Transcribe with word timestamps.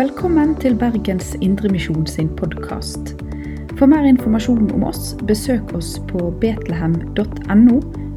Velkommen 0.00 0.54
til 0.56 0.78
Bergens 0.80 1.34
Indremisjon 1.44 2.06
sin 2.08 2.30
podkast. 2.32 3.10
For 3.76 3.84
mer 3.90 4.06
informasjon 4.08 4.70
om 4.72 4.86
oss, 4.88 5.10
besøk 5.28 5.74
oss 5.76 5.90
på 6.08 6.30
betlehem.no, 6.40 7.74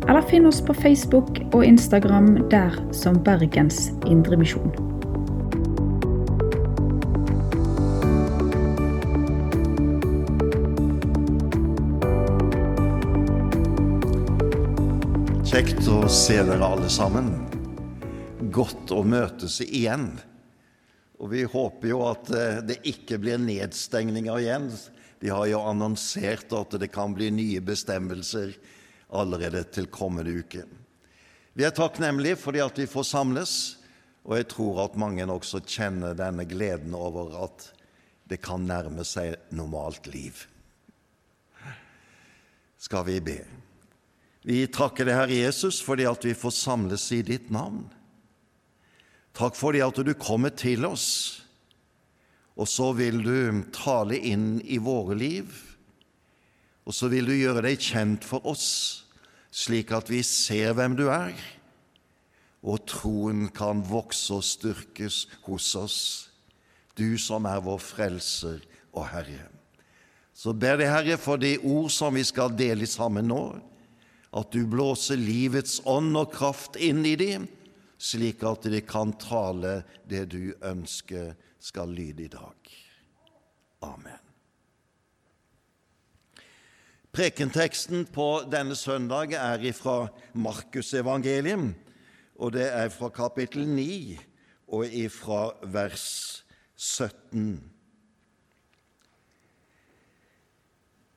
eller 0.07 0.23
finn 0.29 0.47
oss 0.47 0.61
på 0.63 0.77
Facebook 0.79 1.41
og 1.49 1.65
Instagram 1.67 2.37
der 2.53 2.79
som 2.95 3.19
Bergens 3.27 3.91
Indremisjon. 4.07 4.71
Kjekt 15.51 15.83
å 15.91 16.05
se 16.07 16.39
dere 16.47 16.63
alle 16.63 16.87
sammen. 16.87 17.33
Godt 18.55 18.95
å 18.95 19.03
møtes 19.03 19.59
igjen. 19.67 20.13
Vi 21.33 21.43
håper 21.49 21.89
jo 21.89 22.03
at 22.05 22.29
eh, 22.29 22.59
det 22.61 22.83
ikke 22.85 23.17
blir 23.17 23.39
nedstengninger 23.41 24.43
igjen. 24.43 24.67
De 25.17 25.31
har 25.33 25.47
jo 25.49 25.63
annonsert 25.65 26.53
at 26.53 26.75
det 26.77 26.91
kan 26.93 27.15
bli 27.15 27.31
nye 27.33 27.61
bestemmelser 27.65 28.53
allerede 29.09 29.63
til 29.73 29.89
kommende 29.89 30.35
uke. 30.43 30.67
Vi 31.57 31.65
er 31.65 31.73
takknemlige 31.73 32.37
fordi 32.37 32.61
at 32.61 32.77
vi 32.77 32.85
får 32.89 33.07
samles, 33.09 33.53
og 34.21 34.37
jeg 34.37 34.49
tror 34.53 34.83
at 34.85 34.99
mange 34.99 35.25
også 35.25 35.63
kjenner 35.65 36.13
denne 36.17 36.45
gleden 36.49 36.93
over 36.97 37.33
at 37.47 37.65
det 38.29 38.37
kan 38.45 38.69
nærme 38.69 39.01
seg 39.05 39.33
normalt 39.53 40.05
liv. 40.13 40.45
Skal 42.77 43.09
vi 43.09 43.17
be? 43.25 43.39
Vi 44.45 44.61
takker 44.67 45.07
deg, 45.07 45.17
Herre 45.17 45.41
Jesus, 45.47 45.81
fordi 45.81 46.05
at 46.09 46.25
vi 46.29 46.37
får 46.37 46.53
samles 46.61 47.09
i 47.15 47.23
ditt 47.25 47.49
navn. 47.53 47.87
Takk 49.33 49.57
fordi 49.57 49.81
at 49.81 49.97
du 50.05 50.13
kommer 50.13 50.53
til 50.53 50.85
oss, 50.85 51.41
og 52.53 52.69
så 52.69 52.91
vil 52.93 53.23
du 53.25 53.63
tale 53.73 54.19
inn 54.19 54.59
i 54.61 54.77
våre 54.77 55.17
liv. 55.17 55.49
Og 56.85 56.93
så 56.93 57.09
vil 57.09 57.25
du 57.25 57.33
gjøre 57.33 57.63
deg 57.65 57.81
kjent 57.81 58.27
for 58.27 58.45
oss, 58.45 58.67
slik 59.53 59.93
at 59.95 60.11
vi 60.11 60.21
ser 60.25 60.75
hvem 60.77 60.97
du 60.99 61.07
er, 61.13 61.33
og 62.63 62.85
troen 62.87 63.47
kan 63.55 63.81
vokse 63.87 64.37
og 64.37 64.45
styrkes 64.45 65.23
hos 65.47 65.73
oss, 65.79 65.99
du 66.95 67.17
som 67.17 67.47
er 67.49 67.63
vår 67.63 67.81
frelser 67.81 68.61
og 68.93 69.07
Herre. 69.09 69.49
Så 70.33 70.53
ber 70.53 70.77
deg, 70.77 70.91
Herre, 70.91 71.17
for 71.17 71.41
de 71.41 71.55
ord 71.57 71.89
som 71.93 72.13
vi 72.13 72.23
skal 72.25 72.53
dele 72.57 72.87
sammen 72.89 73.29
nå 73.31 73.45
at 74.33 74.49
du 74.53 74.63
blåser 74.65 75.19
livets 75.19 75.77
ånd 75.85 76.15
og 76.17 76.31
kraft 76.33 76.77
inn 76.81 77.03
i 77.05 77.13
dem, 77.19 77.45
slik 78.03 78.43
at 78.43 78.67
de 78.67 78.81
kan 78.83 79.13
tale 79.21 79.81
det 80.09 80.25
du 80.33 80.51
ønsker 80.59 81.33
skal 81.63 81.93
lyde 81.95 82.25
i 82.25 82.31
dag. 82.31 82.75
Amen. 83.87 84.19
Prekenteksten 87.13 88.07
på 88.09 88.27
denne 88.49 88.75
søndag 88.75 89.35
er 89.37 89.63
fra 89.77 90.07
Markusevangeliet, 90.33 91.75
og 92.41 92.55
det 92.55 92.65
er 92.73 92.89
fra 92.89 93.11
kapittel 93.13 93.67
9 93.69 94.17
og 94.73 94.87
ifra 94.89 95.51
vers 95.69 96.07
17. 96.75 97.61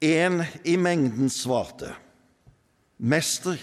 En 0.05 0.43
i 0.65 0.77
mengden 0.77 1.33
svarte. 1.33 1.95
Mester, 2.99 3.57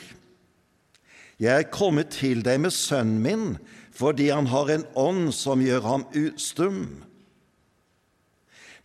jeg 1.44 1.66
er 1.66 1.72
kommet 1.74 2.14
til 2.16 2.44
deg 2.46 2.62
med 2.64 2.72
sønnen 2.76 3.24
min 3.24 3.48
fordi 3.94 4.30
han 4.34 4.48
har 4.50 4.72
en 4.74 4.86
ånd 4.98 5.28
som 5.38 5.62
gjør 5.62 5.84
ham 5.86 6.06
ustum. 6.18 6.80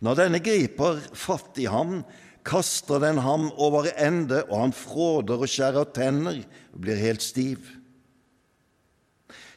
Når 0.05 0.19
denne 0.19 0.41
griper 0.43 0.99
fatt 1.17 1.57
i 1.57 1.65
ham, 1.65 2.03
kaster 2.45 3.01
den 3.01 3.17
ham 3.25 3.47
over 3.57 3.89
ende, 3.97 4.43
og 4.47 4.67
han 4.67 4.75
fråder 4.75 5.41
og 5.41 5.49
skjærer 5.49 5.89
tenner 5.95 6.43
og 6.69 6.81
blir 6.85 7.01
helt 7.01 7.25
stiv. 7.25 7.65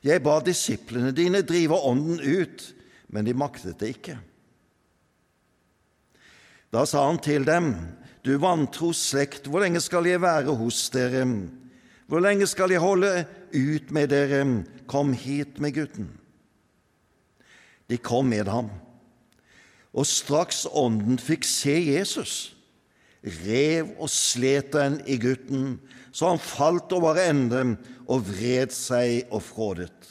Jeg 0.02 0.24
ba 0.24 0.40
disiplene 0.42 1.12
dine 1.14 1.44
drive 1.46 1.76
ånden 1.78 2.18
ut, 2.18 2.64
men 3.12 3.28
de 3.28 3.36
maktet 3.36 3.78
det 3.82 3.92
ikke. 3.98 4.16
Da 6.72 6.86
sa 6.88 7.04
han 7.06 7.20
til 7.22 7.44
dem, 7.44 7.74
du 8.24 8.34
vantro 8.40 8.94
slekt, 8.96 9.46
hvor 9.46 9.62
lenge 9.62 9.82
skal 9.84 10.08
jeg 10.08 10.22
være 10.24 10.56
hos 10.56 10.86
dere? 10.94 11.26
Hvor 12.06 12.22
lenge 12.22 12.46
skal 12.50 12.72
jeg 12.74 12.82
holde 12.82 13.24
ut 13.54 13.92
med 13.94 14.10
dere? 14.12 14.42
Kom 14.90 15.12
hit 15.16 15.60
med 15.62 15.76
gutten. 15.76 16.10
De 17.88 17.98
kom 18.00 18.28
med 18.32 18.48
ham, 18.48 18.70
og 19.92 20.06
straks 20.08 20.64
ånden 20.64 21.18
fikk 21.20 21.44
se 21.44 21.74
Jesus, 21.76 22.54
rev 23.44 23.90
og 23.98 24.08
slet 24.08 24.70
den 24.72 24.96
i 25.04 25.18
gutten, 25.20 25.76
så 26.12 26.30
han 26.32 26.40
falt 26.40 26.92
over 26.96 27.20
ende 27.20 27.74
og 28.06 28.24
vred 28.30 28.72
seg 28.72 29.28
og 29.28 29.42
frådet. 29.44 30.08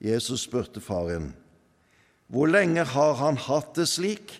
Jesus 0.00 0.44
spurte 0.44 0.82
faren, 0.84 1.32
hvor 2.30 2.48
lenge 2.48 2.84
har 2.86 3.16
han 3.20 3.40
hatt 3.40 3.72
det 3.76 3.88
slik? 3.90 4.36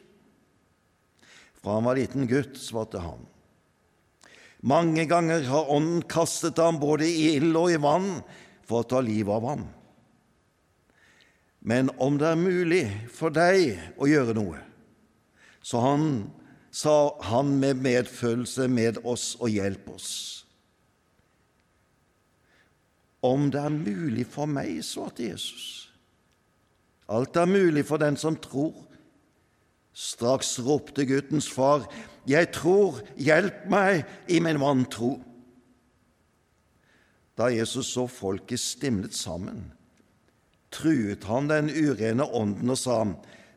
Fra 1.61 1.77
han 1.77 1.88
var 1.88 1.99
liten 1.99 2.28
gutt, 2.31 2.55
svarte 2.61 3.00
han. 3.03 3.25
Mange 4.60 5.06
ganger 5.09 5.47
har 5.48 5.71
Ånden 5.72 6.03
kastet 6.09 6.59
ham 6.60 6.81
både 6.81 7.09
i 7.09 7.37
ild 7.37 7.56
og 7.56 7.71
i 7.72 7.78
vann 7.81 8.10
for 8.69 8.82
å 8.82 8.88
ta 8.88 9.00
livet 9.04 9.32
av 9.32 9.47
ham. 9.48 9.62
Men 11.60 11.91
om 12.00 12.16
det 12.21 12.28
er 12.28 12.41
mulig 12.41 12.84
for 13.12 13.32
deg 13.32 13.81
å 14.00 14.09
gjøre 14.09 14.37
noe, 14.37 14.60
så 15.60 15.81
han, 15.84 16.04
sa 16.72 17.16
han 17.28 17.56
med 17.60 17.81
medfølelse 17.84 18.69
med 18.72 19.00
oss 19.04 19.34
og 19.41 19.53
hjelp 19.53 19.91
oss. 19.93 20.10
Om 23.20 23.50
det 23.53 23.60
er 23.60 23.75
mulig 23.75 24.25
for 24.32 24.49
meg, 24.49 24.78
svarte 24.84 25.26
Jesus. 25.26 25.91
Alt 27.10 27.37
er 27.37 27.50
mulig 27.50 27.84
for 27.88 28.00
den 28.00 28.16
som 28.16 28.38
tror. 28.41 28.72
Straks 29.93 30.54
ropte 30.65 31.04
guttens 31.04 31.50
far, 31.50 31.84
Jeg 32.30 32.52
tror, 32.54 33.00
hjelp 33.18 33.64
meg 33.70 34.04
i 34.30 34.38
min 34.42 34.60
vantro. 34.62 35.16
Da 37.34 37.48
Jesus 37.50 37.91
så 37.94 38.04
folket 38.10 38.60
stimlet 38.60 39.16
sammen, 39.16 39.70
truet 40.70 41.24
han 41.26 41.48
den 41.50 41.70
urene 41.72 42.26
ånden 42.26 42.70
og 42.70 42.78
sa, 42.78 42.98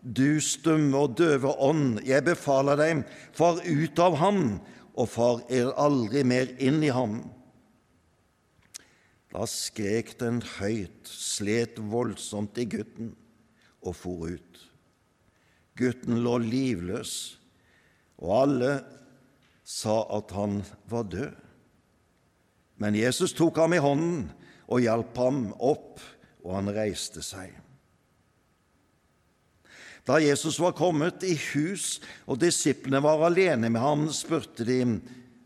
Du 0.02 0.40
stumme 0.42 0.98
og 1.00 1.18
døve 1.20 1.52
ånd, 1.64 2.02
jeg 2.08 2.26
befaler 2.26 2.80
deg, 2.80 3.04
far 3.36 3.62
ut 3.62 4.00
av 4.00 4.18
ham, 4.20 4.42
og 4.94 5.10
far 5.10 5.44
er 5.50 5.72
aldri 5.80 6.24
mer 6.28 6.52
inn 6.60 6.82
i 6.84 6.92
ham. 6.94 7.22
Da 9.34 9.48
skrek 9.50 10.14
den 10.20 10.42
høyt, 10.60 11.08
slet 11.10 11.80
voldsomt 11.80 12.60
i 12.62 12.68
gutten 12.70 13.14
og 13.82 13.96
for 13.98 14.28
ut. 14.30 14.60
Gutten 15.80 16.22
lå 16.22 16.38
livløs, 16.44 17.14
og 18.24 18.36
alle 18.38 18.76
sa 19.68 20.00
at 20.18 20.32
han 20.36 20.62
var 20.90 21.10
død. 21.12 21.34
Men 22.82 22.96
Jesus 22.98 23.36
tok 23.36 23.60
ham 23.62 23.76
i 23.76 23.84
hånden 23.84 24.26
og 24.68 24.82
hjalp 24.84 25.20
ham 25.20 25.44
opp, 25.60 26.00
og 26.44 26.56
han 26.58 26.72
reiste 26.76 27.24
seg. 27.24 27.52
Da 30.04 30.18
Jesus 30.20 30.58
var 30.60 30.76
kommet 30.76 31.24
i 31.24 31.36
hus 31.54 32.02
og 32.28 32.42
disiplene 32.42 33.00
var 33.04 33.24
alene 33.30 33.70
med 33.72 33.80
ham, 33.80 34.10
spurte 34.12 34.66
de 34.68 34.82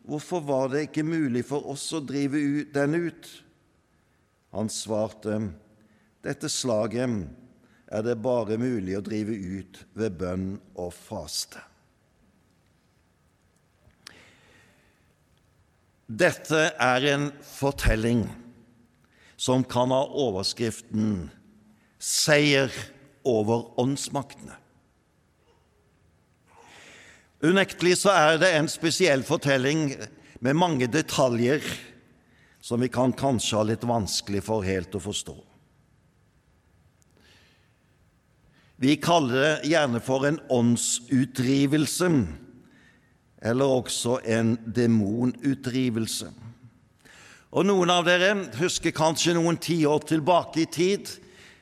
hvorfor 0.07 0.41
var 0.47 0.71
det 0.73 0.87
ikke 0.87 1.05
mulig 1.05 1.43
for 1.45 1.67
oss 1.69 1.85
å 1.93 2.01
drive 2.01 2.65
den 2.73 2.97
ut. 2.97 3.29
Han 4.55 4.71
svarte, 4.73 5.37
dette 6.25 6.49
slaget 6.49 7.27
er 7.93 8.03
det 8.07 8.17
bare 8.23 8.57
mulig 8.57 8.97
å 8.97 9.05
drive 9.05 9.35
ut 9.35 9.83
ved 9.93 10.17
bønn 10.17 10.47
og 10.73 10.89
faste. 10.95 11.61
Dette 16.07 16.69
er 16.79 17.05
en 17.11 17.31
fortelling 17.43 18.29
som 19.35 19.63
kan 19.67 19.91
ha 19.91 20.05
overskriften 20.07 21.29
'Seier 21.99 22.71
over 23.27 23.77
åndsmaktene'. 23.79 24.55
Unektelig 27.43 27.97
så 28.01 28.09
er 28.15 28.39
det 28.41 28.53
en 28.55 28.69
spesiell 28.71 29.21
fortelling 29.23 29.91
med 30.39 30.55
mange 30.55 30.87
detaljer 30.87 31.61
som 32.61 32.81
vi 32.81 32.89
kan 32.89 33.13
kanskje 33.13 33.57
ha 33.59 33.67
litt 33.67 33.83
vanskelig 33.83 34.41
for 34.47 34.65
helt 34.65 34.95
å 34.95 35.03
forstå. 35.03 35.35
Vi 38.77 38.95
kaller 39.01 39.41
det 39.41 39.69
gjerne 39.71 40.01
for 40.01 40.25
en 40.25 40.39
åndsutdrivelse, 40.53 42.09
eller 43.41 43.79
også 43.79 44.17
en 44.25 44.55
demonutdrivelse. 44.65 46.31
Og 47.53 47.65
Noen 47.65 47.91
av 47.93 48.05
dere 48.07 48.33
husker 48.59 48.95
kanskje 48.95 49.35
noen 49.37 49.59
tiår 49.61 50.03
tilbake 50.09 50.65
i 50.65 50.69
tid, 50.71 51.09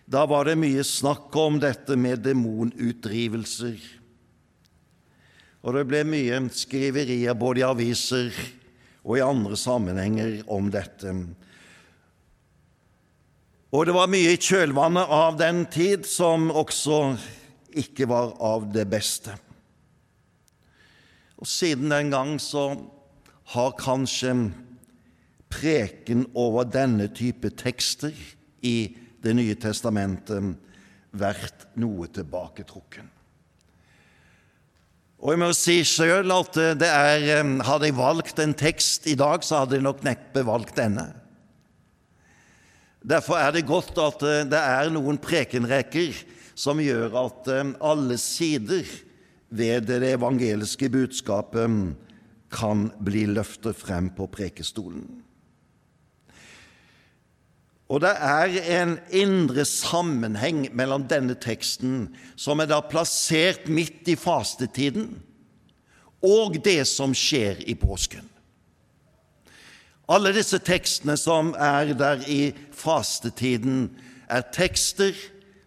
Da 0.05 0.21
var 0.29 0.45
det 0.45 0.53
mye 0.61 0.83
snakk 0.85 1.33
om 1.33 1.55
dette 1.57 1.95
med 1.97 2.19
demonutdrivelser. 2.21 3.79
Og 5.65 5.73
det 5.73 5.81
ble 5.89 6.03
mye 6.05 6.43
skriverier 6.53 7.33
både 7.33 7.63
i 7.63 7.65
aviser 7.65 8.29
og 9.01 9.17
i 9.17 9.23
andre 9.25 9.57
sammenhenger 9.57 10.43
om 10.45 10.69
dette. 10.69 11.09
Og 13.73 13.87
det 13.89 13.95
var 13.97 14.11
mye 14.13 14.35
i 14.35 14.37
kjølvannet 14.37 15.09
av 15.09 15.41
den 15.41 15.65
tid 15.73 16.05
som 16.05 16.51
også 16.53 16.99
ikke 17.81 18.05
var 18.13 18.37
av 18.45 18.69
det 18.77 18.85
beste. 18.93 19.33
Og 21.45 21.49
siden 21.53 21.91
den 21.93 22.07
gang 22.09 22.39
så 22.41 22.71
har 23.53 23.75
kanskje 23.77 24.31
preken 25.53 26.23
over 26.33 26.65
denne 26.65 27.05
type 27.13 27.51
tekster 27.53 28.15
i 28.65 28.97
Det 29.21 29.33
nye 29.33 29.53
testamentet 29.57 30.55
vært 31.13 31.67
noe 31.81 32.05
tilbaketrukken. 32.13 33.07
Og 35.21 35.31
jeg 35.33 35.41
må 35.41 35.47
si 35.57 35.77
sjøl 35.85 36.33
at 36.33 36.59
er, 36.61 37.25
hadde 37.65 37.89
jeg 37.89 37.97
valgt 37.97 38.41
en 38.41 38.53
tekst 38.57 39.05
i 39.09 39.15
dag, 39.17 39.41
så 39.45 39.63
hadde 39.63 39.77
jeg 39.79 39.85
nok 39.85 40.03
neppe 40.05 40.45
valgt 40.45 40.77
denne. 40.77 41.07
Derfor 43.01 43.41
er 43.41 43.53
det 43.53 43.65
godt 43.69 43.97
at 44.01 44.21
det 44.49 44.61
er 44.61 44.93
noen 44.93 45.21
prekenrekker 45.21 46.21
som 46.57 46.81
gjør 46.81 47.17
at 47.25 47.49
alle 47.81 48.17
sider 48.21 48.85
ved 49.57 49.87
det 49.89 50.13
evangeliske 50.13 50.89
budskapet 50.91 51.95
kan 52.55 52.89
bli 53.03 53.25
løftet 53.31 53.77
frem 53.77 54.09
på 54.15 54.27
prekestolen. 54.31 55.07
Og 57.85 58.01
det 58.01 58.15
er 58.17 58.55
en 58.81 58.95
indre 59.13 59.65
sammenheng 59.69 60.65
mellom 60.73 61.05
denne 61.09 61.35
teksten, 61.37 62.15
som 62.35 62.59
er 62.59 62.69
da 62.71 62.79
plassert 62.81 63.67
midt 63.69 64.09
i 64.09 64.15
fastetiden, 64.17 65.19
og 66.25 66.57
det 66.65 66.81
som 66.89 67.13
skjer 67.13 67.61
i 67.69 67.75
påsken. 67.77 68.25
Alle 70.09 70.31
disse 70.33 70.57
tekstene 70.61 71.15
som 71.17 71.53
er 71.57 71.93
der 71.97 72.25
i 72.29 72.53
fastetiden, 72.73 73.89
er 74.25 74.41
tekster 74.53 75.13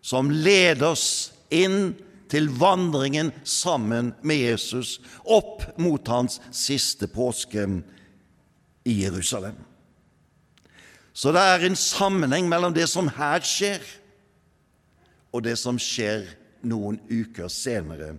som 0.03 0.31
leder 0.31 0.91
oss 0.91 1.31
inn 1.55 1.95
til 2.31 2.51
vandringen 2.61 3.33
sammen 3.45 4.13
med 4.23 4.43
Jesus 4.43 4.99
opp 5.25 5.65
mot 5.81 6.09
hans 6.09 6.39
siste 6.55 7.09
påske 7.11 7.67
i 8.89 9.01
Jerusalem. 9.03 9.57
Så 11.13 11.33
det 11.35 11.43
er 11.43 11.65
en 11.67 11.77
sammenheng 11.77 12.47
mellom 12.49 12.75
det 12.77 12.87
som 12.91 13.09
her 13.17 13.43
skjer, 13.43 13.83
og 15.35 15.43
det 15.45 15.57
som 15.59 15.81
skjer 15.83 16.29
noen 16.69 17.01
uker 17.11 17.51
senere 17.53 18.15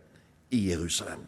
i 0.51 0.65
Jerusalem. 0.69 1.23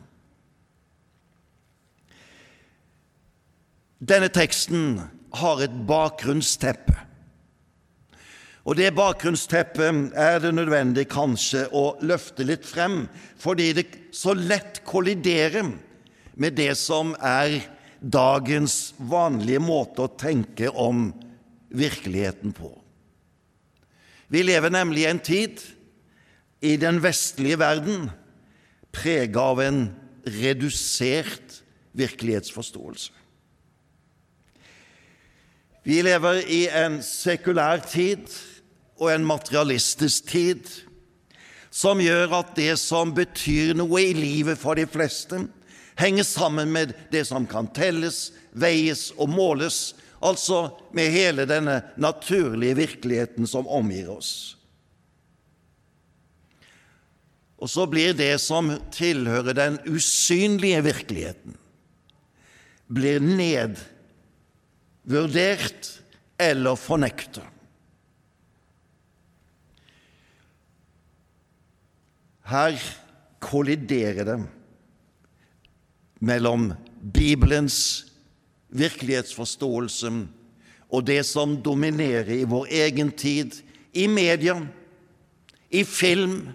Denne 4.02 4.32
teksten 4.34 4.98
har 5.38 5.62
et 5.62 5.74
bakgrunnsteppe. 5.88 6.98
Og 8.62 8.78
det 8.78 8.92
bakgrunnsteppet 8.94 10.12
er 10.14 10.42
det 10.44 10.52
nødvendig 10.54 11.08
kanskje 11.10 11.66
å 11.74 11.96
løfte 12.06 12.46
litt 12.46 12.66
frem, 12.68 13.08
fordi 13.42 13.72
det 13.74 13.86
så 14.14 14.36
lett 14.38 14.84
kolliderer 14.86 15.72
med 16.38 16.58
det 16.60 16.76
som 16.78 17.16
er 17.18 17.58
dagens 18.02 18.94
vanlige 18.98 19.62
måte 19.62 20.06
å 20.06 20.14
tenke 20.14 20.70
om 20.70 21.10
virkeligheten 21.74 22.54
på. 22.54 22.70
Vi 24.32 24.44
lever 24.46 24.74
nemlig 24.74 25.06
i 25.06 25.10
en 25.10 25.22
tid 25.24 25.64
i 26.62 26.76
den 26.80 27.02
vestlige 27.04 27.60
verden 27.60 28.10
preget 28.94 29.42
av 29.42 29.62
en 29.64 29.82
redusert 30.28 31.62
virkelighetsforståelse. 31.98 33.18
Vi 35.82 35.98
lever 36.06 36.44
i 36.46 36.68
en 36.78 37.00
sekulær 37.02 37.82
tid 37.90 38.30
og 39.02 39.10
en 39.10 39.26
materialistisk 39.26 40.30
tid 40.30 40.68
som 41.74 42.02
gjør 42.04 42.34
at 42.42 42.56
det 42.60 42.78
som 42.78 43.14
betyr 43.16 43.74
noe 43.80 44.02
i 44.04 44.14
livet 44.14 44.60
for 44.60 44.76
de 44.78 44.86
fleste, 44.86 45.48
henger 45.98 46.24
sammen 46.28 46.72
med 46.74 46.94
det 47.14 47.26
som 47.30 47.48
kan 47.50 47.68
telles, 47.74 48.32
veies 48.52 49.14
og 49.18 49.30
måles, 49.32 49.96
altså 50.22 50.70
med 50.94 51.12
hele 51.14 51.46
denne 51.50 51.82
naturlige 51.98 52.76
virkeligheten 52.78 53.48
som 53.50 53.68
omgir 53.68 54.10
oss. 54.14 54.58
Og 57.62 57.70
så 57.70 57.86
blir 57.90 58.14
det 58.18 58.42
som 58.42 58.80
tilhører 58.94 59.54
den 59.58 59.80
usynlige 59.86 60.82
virkeligheten, 60.86 61.58
blir 62.92 63.20
nedvurdert 63.24 63.82
eller 66.42 66.76
fornekta. 66.76 67.42
Her 72.52 72.76
kolliderer 73.40 74.26
det 74.28 74.38
mellom 76.20 76.74
Bibelens 77.14 78.06
virkelighetsforståelse 78.76 80.12
og 80.92 81.06
det 81.08 81.22
som 81.26 81.56
dominerer 81.64 82.34
i 82.36 82.48
vår 82.48 82.68
egen 82.84 83.12
tid, 83.16 83.56
i 83.94 84.08
media, 84.08 84.58
i 85.72 85.84
film, 85.88 86.50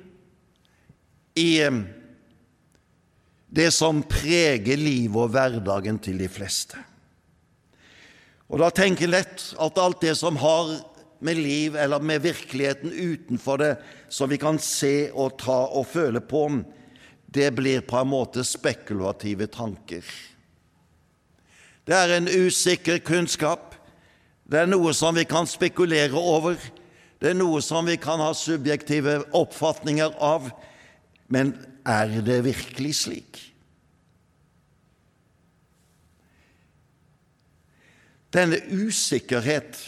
i 1.37 1.49
eh, 1.65 1.79
det 3.49 3.71
som 3.73 4.03
preger 4.05 4.77
livet 4.77 5.17
og 5.17 5.33
hverdagen 5.33 5.99
til 6.03 6.21
de 6.21 6.29
fleste. 6.29 6.77
Og 8.53 8.61
da 8.61 8.69
tenker 8.71 9.07
jeg 9.07 9.15
lett 9.15 9.47
at 9.61 9.81
alt 9.81 10.05
det 10.05 10.15
som 10.19 10.37
har 10.41 10.77
med 11.19 11.37
liv 11.37 11.77
eller 11.77 12.01
med 12.01 12.23
virkeligheten 12.23 12.93
utenfor 12.93 13.59
det, 13.59 13.77
som 14.09 14.31
vi 14.31 14.39
kan 14.39 14.59
se 14.59 15.11
og 15.13 15.39
ta 15.41 15.59
og 15.67 15.87
føle 15.89 16.21
på, 16.21 16.47
det 17.27 17.51
blir 17.57 17.85
på 17.85 17.99
en 18.01 18.11
måte 18.11 18.45
spekulative 18.47 19.49
tanker. 19.53 20.05
Det 21.87 21.95
er 21.95 22.17
en 22.17 22.29
usikker 22.29 22.99
kunnskap. 23.07 23.75
Det 24.47 24.63
er 24.63 24.71
noe 24.71 24.93
som 24.95 25.15
vi 25.15 25.27
kan 25.29 25.47
spekulere 25.47 26.19
over. 26.19 26.59
Det 27.23 27.33
er 27.33 27.39
noe 27.39 27.63
som 27.65 27.87
vi 27.87 27.97
kan 28.01 28.21
ha 28.23 28.33
subjektive 28.37 29.21
oppfatninger 29.37 30.17
av. 30.23 30.51
Men 31.31 31.55
er 31.87 32.19
det 32.27 32.43
virkelig 32.47 32.95
slik? 33.05 33.43
Denne 38.35 38.59
usikkerhet 38.69 39.79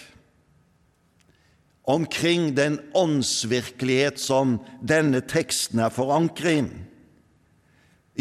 omkring 1.88 2.54
den 2.54 2.80
åndsvirkelighet 2.92 4.20
som 4.20 4.58
denne 4.84 5.22
teksten 5.24 5.80
er 5.80 5.92
forankret 5.94 6.68
i, 6.68 6.82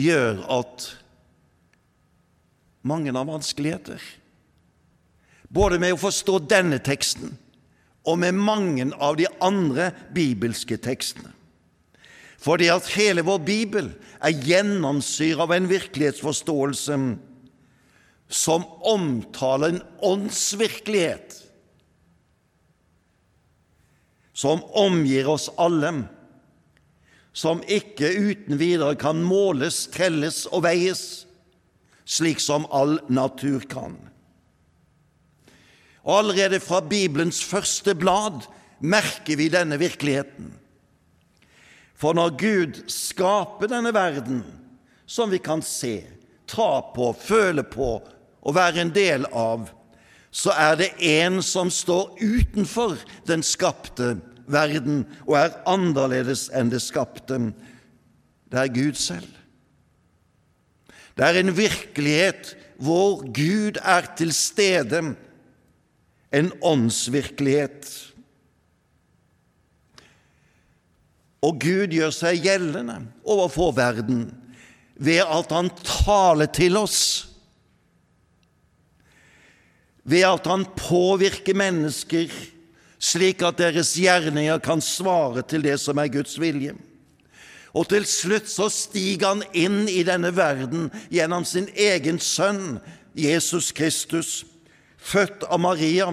gjør 0.07 0.39
at 0.59 0.85
mange 2.87 3.11
av 3.11 3.27
vanskeligheter. 3.27 3.99
Både 5.51 5.79
med 5.81 5.95
å 5.95 5.99
forstå 5.99 6.37
denne 6.47 6.79
teksten 6.83 7.33
og 8.07 8.19
med 8.21 8.37
mange 8.39 8.85
av 9.03 9.17
de 9.19 9.27
andre 9.43 9.89
bibelske 10.15 10.77
tekstene. 10.79 11.33
Fordi 12.39 12.69
at 12.71 12.87
hele 12.93 13.25
vår 13.25 13.41
bibel 13.43 13.89
er 14.23 14.45
gjennomsyret 14.47 15.41
av 15.43 15.51
en 15.55 15.67
virkelighetsforståelse 15.67 16.99
som 18.37 18.67
omtaler 18.93 19.73
en 19.73 19.83
åndsvirkelighet 20.05 21.41
som 24.37 24.61
omgir 24.77 25.29
oss 25.29 25.47
alle, 25.57 26.03
som 27.33 27.63
ikke 27.65 28.09
uten 28.13 28.59
videre 28.61 28.93
kan 28.97 29.23
måles, 29.25 29.87
telles 29.93 30.43
og 30.51 30.65
veies 30.65 31.01
slik 32.07 32.39
som 32.39 32.65
all 32.71 32.99
natur 33.11 33.65
kan. 33.69 33.97
Og 36.07 36.13
Allerede 36.21 36.59
fra 36.63 36.79
Bibelens 36.81 37.41
første 37.43 37.95
blad 37.95 38.45
merker 38.79 39.35
vi 39.35 39.49
denne 39.51 39.79
virkeligheten. 39.81 40.53
For 41.97 42.15
når 42.15 42.35
Gud 42.39 42.83
skaper 42.93 43.67
denne 43.73 43.91
verden, 43.93 44.43
som 45.05 45.31
vi 45.33 45.41
kan 45.41 45.63
se, 45.65 46.05
ta 46.47 46.79
på, 46.95 47.09
føle 47.17 47.65
på 47.65 47.89
og 48.41 48.55
være 48.55 48.85
en 48.85 48.93
del 48.95 49.25
av, 49.33 49.67
så 50.31 50.53
er 50.55 50.77
det 50.79 50.89
en 51.03 51.41
som 51.43 51.71
står 51.73 52.19
utenfor 52.21 52.95
den 53.27 53.43
skapte 53.43 54.15
verden 54.47 55.03
og 55.25 55.35
er 55.39 55.57
annerledes 55.69 56.47
enn 56.55 56.71
det 56.71 56.81
skapte. 56.83 57.39
Det 58.47 58.61
er 58.61 58.73
Gud 58.73 58.97
selv. 58.99 59.29
Det 61.17 61.25
er 61.25 61.39
en 61.39 61.55
virkelighet 61.57 62.53
hvor 62.77 63.23
Gud 63.33 63.79
er 63.81 64.05
til 64.17 64.33
stede, 64.33 65.15
en 66.33 66.51
åndsvirkelighet. 66.61 67.87
Og 71.41 71.57
Gud 71.61 71.93
gjør 71.93 72.13
seg 72.13 72.43
gjeldende 72.43 72.99
overfor 73.25 73.73
verden 73.77 74.27
ved 74.97 75.23
at 75.23 75.53
Han 75.53 75.69
taler 75.85 76.49
til 76.53 76.77
oss. 76.77 77.01
Ved 80.03 80.25
at 80.27 80.47
Han 80.49 80.65
påvirker 80.77 81.57
mennesker 81.57 82.29
slik 82.99 83.43
at 83.45 83.59
deres 83.61 83.93
gjerninger 83.97 84.59
kan 84.63 84.81
svare 84.81 85.43
til 85.45 85.63
det 85.65 85.77
som 85.81 85.99
er 86.01 86.11
Guds 86.11 86.37
vilje. 86.41 86.75
Og 87.77 87.85
til 87.91 88.07
slutt 88.09 88.49
så 88.49 88.69
stiger 88.73 89.35
han 89.35 89.43
inn 89.53 89.85
i 89.91 90.01
denne 90.07 90.31
verden 90.35 90.87
gjennom 91.13 91.45
sin 91.45 91.67
egen 91.75 92.17
sønn, 92.19 92.79
Jesus 93.17 93.71
Kristus, 93.75 94.45
født 94.97 95.45
av 95.49 95.61
Maria, 95.61 96.09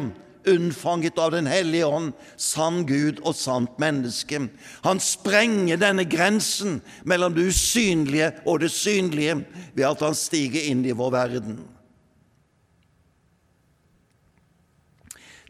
unnfanget 0.49 1.19
av 1.19 1.33
Den 1.33 1.47
hellige 1.49 1.89
ånd, 1.89 2.13
sann 2.37 2.83
Gud 2.89 3.21
og 3.25 3.37
sant 3.37 3.79
menneske. 3.81 4.43
Han 4.85 5.01
sprenger 5.01 5.81
denne 5.81 6.05
grensen 6.05 6.83
mellom 7.05 7.37
det 7.37 7.49
usynlige 7.53 8.33
og 8.45 8.61
det 8.61 8.73
synlige 8.73 9.41
ved 9.73 9.87
at 9.89 10.05
han 10.05 10.17
stiger 10.17 10.69
inn 10.69 10.85
i 10.85 10.97
vår 10.97 11.17
verden. 11.17 11.63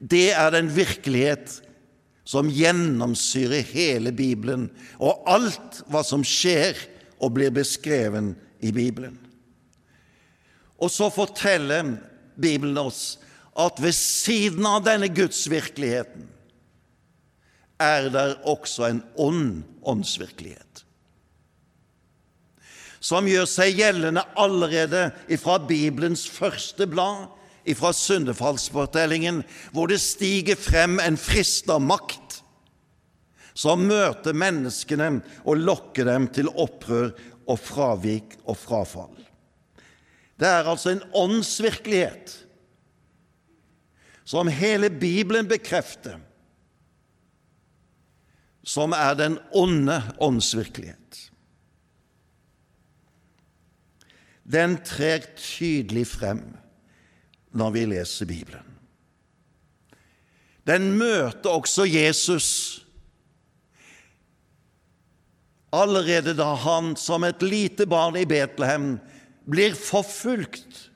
Det 0.05 0.31
er 0.37 0.53
den 0.53 0.69
virkelighet 0.75 1.61
som 2.29 2.49
gjennomsyrer 2.53 3.65
hele 3.73 4.13
Bibelen 4.17 4.69
og 4.99 5.25
alt 5.29 5.81
hva 5.93 6.03
som 6.05 6.25
skjer 6.27 6.77
og 7.23 7.35
blir 7.37 7.53
beskreven 7.55 8.33
i 8.65 8.73
Bibelen. 8.75 9.17
Og 10.81 10.93
så 10.93 11.09
forteller 11.13 11.95
Bibelen 12.37 12.79
oss 12.81 13.17
at 13.57 13.79
ved 13.81 13.95
siden 13.97 14.67
av 14.67 14.83
denne 14.85 15.09
gudsvirkeligheten 15.15 16.27
er 17.81 18.09
det 18.13 18.27
også 18.49 18.89
en 18.89 19.05
ond 19.21 19.63
åndsvirkelighet 19.85 20.85
som 23.05 23.27
gjør 23.29 23.45
seg 23.49 23.77
gjeldende 23.77 24.23
allerede 24.41 25.11
fra 25.43 25.59
Bibelens 25.61 26.25
første 26.31 26.87
blad, 26.89 27.27
fra 27.73 27.95
syndefallsfortellingen, 27.97 29.41
hvor 29.73 29.89
det 29.89 30.03
stiger 30.05 30.59
frem 30.61 30.99
en 31.01 31.17
frista 31.17 31.79
makt 31.81 32.43
som 33.55 33.87
møter 33.89 34.37
menneskene 34.37 35.21
og 35.47 35.63
lokker 35.63 36.09
dem 36.11 36.27
til 36.35 36.51
opprør 36.51 37.15
og 37.49 37.61
fravik 37.61 38.37
og 38.45 38.59
frafall. 38.59 39.15
Det 40.35 40.49
er 40.51 40.67
altså 40.67 40.93
en 40.93 41.05
åndsvirkelighet 41.15 42.35
som 44.25 44.49
hele 44.49 44.89
Bibelen 44.91 45.47
bekrefter, 45.49 46.19
som 48.65 48.97
er 48.97 49.15
den 49.15 49.39
onde 49.55 50.01
åndsvirkelighet. 50.25 51.21
Den 54.45 54.77
trer 54.85 55.25
tydelig 55.37 56.07
frem 56.09 56.43
når 57.55 57.75
vi 57.75 57.85
leser 57.95 58.29
Bibelen. 58.29 58.71
Den 60.65 60.95
møter 60.99 61.53
også 61.53 61.85
Jesus 61.85 62.49
allerede 65.75 66.35
da 66.39 66.55
han 66.57 66.95
som 66.97 67.27
et 67.27 67.43
lite 67.43 67.87
barn 67.91 68.17
i 68.17 68.27
Betlehem 68.29 68.95
blir 69.51 69.75
forfulgt 69.77 70.87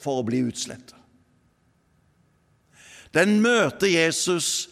for 0.00 0.20
å 0.20 0.26
bli 0.26 0.44
utslettet. 0.46 0.96
Den 3.16 3.40
møter 3.42 3.90
Jesus 3.90 4.68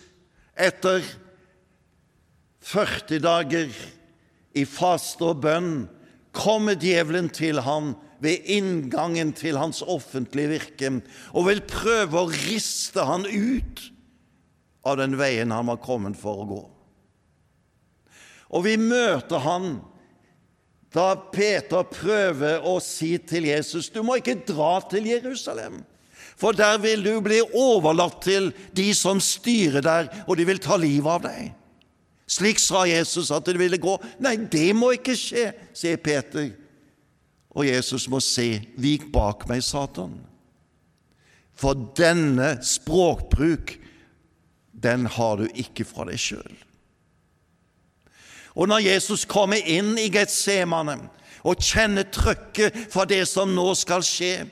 etter 0.54 1.02
40 2.68 3.22
dager 3.24 3.72
i 4.54 4.64
faste 4.68 5.26
og 5.26 5.40
bønn. 5.42 5.72
Kommer 6.36 6.78
djevelen 6.78 7.32
til 7.34 7.58
ham 7.66 7.96
ved 8.24 8.48
inngangen 8.50 9.32
til 9.36 9.58
hans 9.60 9.82
offentlige 9.82 10.54
virke 10.56 10.90
og 11.32 11.48
vil 11.48 11.62
prøve 11.68 12.22
å 12.22 12.30
riste 12.32 13.04
han 13.06 13.26
ut 13.26 13.84
av 14.88 14.98
den 15.00 15.18
veien 15.18 15.52
han 15.54 15.68
var 15.70 15.80
kommet 15.82 16.18
for 16.18 16.42
å 16.42 16.48
gå. 16.48 16.62
Og 18.56 18.64
vi 18.64 18.78
møter 18.80 19.42
han 19.44 19.78
da 20.94 21.12
Peter 21.32 21.84
prøver 21.84 22.64
å 22.64 22.78
si 22.80 23.12
til 23.20 23.50
Jesus 23.50 23.90
du 23.92 24.00
må 24.06 24.18
ikke 24.18 24.38
dra 24.48 24.78
til 24.88 25.08
Jerusalem, 25.10 25.82
for 26.38 26.56
der 26.56 26.78
vil 26.80 27.02
du 27.04 27.12
bli 27.20 27.42
overlatt 27.44 28.22
til 28.24 28.52
de 28.72 28.88
som 28.96 29.20
styrer 29.20 29.84
der, 29.84 30.08
og 30.26 30.38
de 30.38 30.46
vil 30.48 30.62
ta 30.62 30.78
livet 30.80 31.18
av 31.18 31.26
deg. 31.26 31.52
Slik 32.28 32.60
sa 32.60 32.84
Jesus 32.88 33.30
at 33.32 33.46
det 33.48 33.56
ville 33.58 33.80
gå. 33.80 33.94
Nei, 34.20 34.36
det 34.52 34.70
må 34.76 34.92
ikke 34.94 35.16
skje, 35.16 35.48
sier 35.76 36.00
Peter. 36.00 36.50
Og 37.58 37.66
Jesus 37.66 38.06
må 38.08 38.20
si, 38.22 38.60
'Vik 38.78 39.10
bak 39.12 39.48
meg, 39.50 39.64
Satan'. 39.66 40.20
For 41.58 41.74
denne 41.98 42.58
språkbruk, 42.62 43.74
den 44.82 45.06
har 45.06 45.40
du 45.40 45.48
ikke 45.54 45.84
fra 45.84 46.06
deg 46.06 46.20
sjøl. 46.22 46.54
Og 48.54 48.70
når 48.70 48.84
Jesus 48.86 49.24
kommer 49.26 49.58
inn 49.66 49.98
i 49.98 50.06
Getsemane 50.10 51.00
og 51.42 51.58
kjenner 51.58 52.06
trøkket 52.14 52.78
fra 52.92 53.04
det 53.10 53.24
som 53.26 53.50
nå 53.54 53.66
skal 53.74 54.06
skje, 54.06 54.46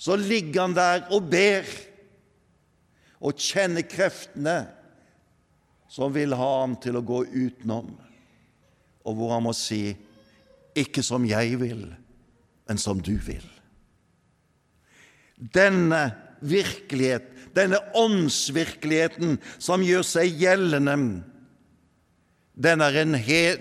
så 0.00 0.16
ligger 0.16 0.62
han 0.62 0.76
der 0.76 1.04
og 1.12 1.28
ber 1.28 1.68
og 3.20 3.36
kjenner 3.36 3.84
kreftene 3.84 4.58
som 5.88 6.12
vil 6.14 6.32
ha 6.36 6.50
ham 6.60 6.76
til 6.80 6.96
å 6.96 7.04
gå 7.04 7.24
utenom, 7.28 7.92
og 9.04 9.16
hvor 9.16 9.32
han 9.32 9.42
må 9.42 9.52
si, 9.52 9.96
'Ikke 10.76 11.02
som 11.02 11.24
jeg 11.24 11.60
vil, 11.60 11.88
men 12.68 12.78
som 12.80 13.00
du 13.02 13.16
vil. 13.24 13.44
Denne 15.38 16.10
virkelighet, 16.44 17.30
denne 17.56 17.80
åndsvirkeligheten 17.96 19.38
som 19.58 19.82
gjør 19.82 20.04
seg 20.06 20.38
gjeldende, 20.38 20.96
den 22.58 22.82
er 22.82 23.00
en, 23.02 23.16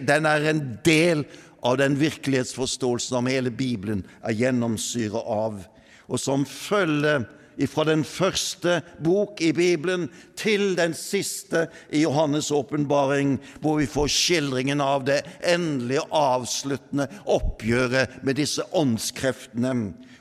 den 0.09 0.29
er 0.29 0.47
en 0.51 0.61
del 0.85 1.23
av 1.65 1.77
den 1.81 1.97
virkelighetsforståelsen 1.99 3.15
som 3.15 3.29
hele 3.29 3.53
Bibelen 3.53 4.03
er 4.25 4.35
gjennomsyret 4.37 5.21
av, 5.21 5.61
og 6.07 6.21
som 6.21 6.45
følger 6.49 7.25
fra 7.65 7.87
den 7.87 8.03
første 8.05 8.83
bok 9.01 9.41
i 9.41 9.49
Bibelen 9.57 10.05
til 10.37 10.75
den 10.77 10.93
siste 10.93 11.65
i 11.89 12.03
Johannes' 12.05 12.53
åpenbaring, 12.53 13.39
hvor 13.63 13.79
vi 13.81 13.89
får 13.89 14.11
skildringen 14.13 14.83
av 14.83 15.07
det 15.09 15.23
endelige, 15.41 16.05
avsluttende 16.13 17.09
oppgjøret 17.25 18.19
med 18.21 18.37
disse 18.37 18.61
åndskreftene, 18.77 19.73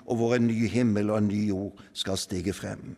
og 0.06 0.16
hvor 0.16 0.36
en 0.36 0.48
ny 0.48 0.68
himmel 0.70 1.10
og 1.10 1.18
en 1.20 1.28
ny 1.28 1.42
jord 1.50 1.82
skal 1.92 2.16
stige 2.16 2.54
frem. 2.56 2.94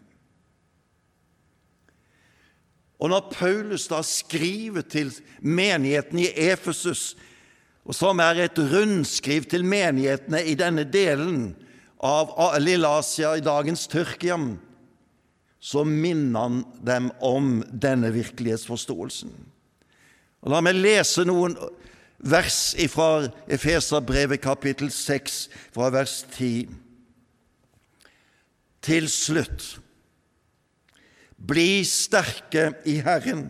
Og 2.99 3.11
når 3.13 3.31
Paulus 3.33 3.87
da 3.91 4.03
skriver 4.03 4.83
til 4.83 5.13
menigheten 5.41 6.19
i 6.19 6.33
Efesus, 6.51 7.15
og 7.89 7.97
som 7.97 8.21
er 8.21 8.43
et 8.45 8.59
rundskriv 8.59 9.47
til 9.49 9.65
menighetene 9.65 10.43
i 10.45 10.57
denne 10.59 10.85
delen 10.85 11.55
av 11.99 12.59
Lille-Asia, 12.63 13.37
i 13.37 13.45
dagens 13.45 13.87
Tyrkia, 13.91 14.39
så 15.59 15.83
minner 15.85 16.41
han 16.41 16.61
dem 16.87 17.11
om 17.25 17.59
denne 17.73 18.13
virkelighetsforståelsen. 18.15 19.33
Og 20.45 20.53
La 20.55 20.63
meg 20.63 20.79
lese 20.79 21.25
noen 21.27 21.57
vers 22.19 22.61
fra 22.93 23.27
Efeserbrevet 23.51 24.43
kapittel 24.43 24.93
6, 24.95 25.41
fra 25.75 25.91
vers 25.95 26.21
10. 26.37 26.71
Til 28.87 29.11
slutt, 29.11 29.67
bli 31.39 31.83
sterke 31.87 32.73
i 32.87 33.01
Herren, 33.03 33.49